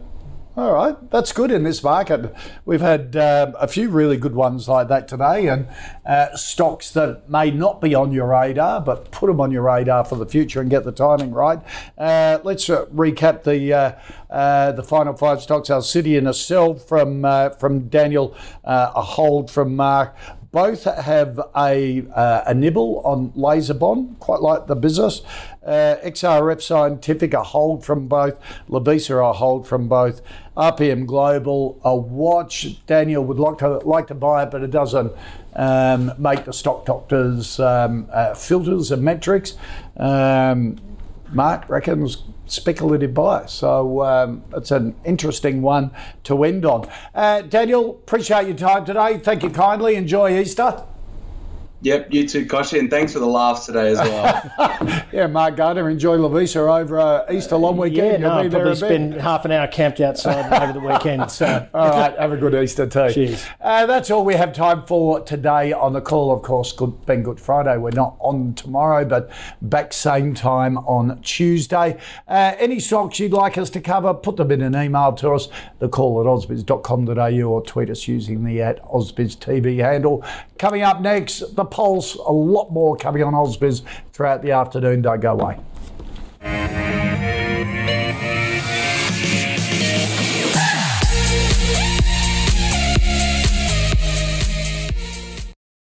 [0.58, 2.34] All right, that's good in this market.
[2.64, 5.68] We've had um, a few really good ones like that today, and
[6.04, 10.04] uh, stocks that may not be on your radar, but put them on your radar
[10.04, 11.60] for the future and get the timing right.
[11.96, 13.92] Uh, let's uh, recap the uh,
[14.30, 19.52] uh, the final five stocks: Alcidion, a sell from uh, from Daniel, uh, a hold
[19.52, 20.16] from Mark.
[20.50, 25.20] Both have a, uh, a nibble on LaserBond, quite like the business.
[25.68, 28.34] Uh, XRF Scientific, a hold from both.
[28.70, 30.22] Lovisa, a hold from both.
[30.56, 32.84] RPM Global, a watch.
[32.86, 35.12] Daniel would like to like to buy it, but it doesn't
[35.54, 39.56] um, make the stock doctors um, uh, filters and metrics.
[39.98, 40.80] Um,
[41.32, 43.44] Mark reckons speculative buy.
[43.46, 45.90] So um, it's an interesting one
[46.24, 46.88] to end on.
[47.14, 49.18] Uh, Daniel, appreciate your time today.
[49.18, 49.96] Thank you kindly.
[49.96, 50.82] Enjoy Easter.
[51.80, 54.94] Yep, you too, Koshy, and thanks for the laughs today as well.
[55.10, 58.22] Yeah, Mark Gardner, enjoy Lovisa over uh, Easter long Yeah, weekend.
[58.22, 61.30] no, You'll I'll probably spend half an hour camped outside over the weekend.
[61.30, 63.10] So All right, have a good Easter too.
[63.10, 63.46] Cheers.
[63.60, 66.30] Uh, that's all we have time for today on the call.
[66.30, 67.78] Of course, good, been Good Friday.
[67.78, 69.30] We're not on tomorrow, but
[69.62, 71.96] back same time on Tuesday.
[72.28, 75.48] Uh, any stocks you'd like us to cover, put them in an email to us,
[75.78, 80.22] the call at ausbiz.com.au or tweet us using the at ausbiztv handle.
[80.58, 82.14] Coming up next, the pulse.
[82.14, 85.02] A lot more coming on ausbiz throughout the afternoon.
[85.02, 86.97] Don't go away.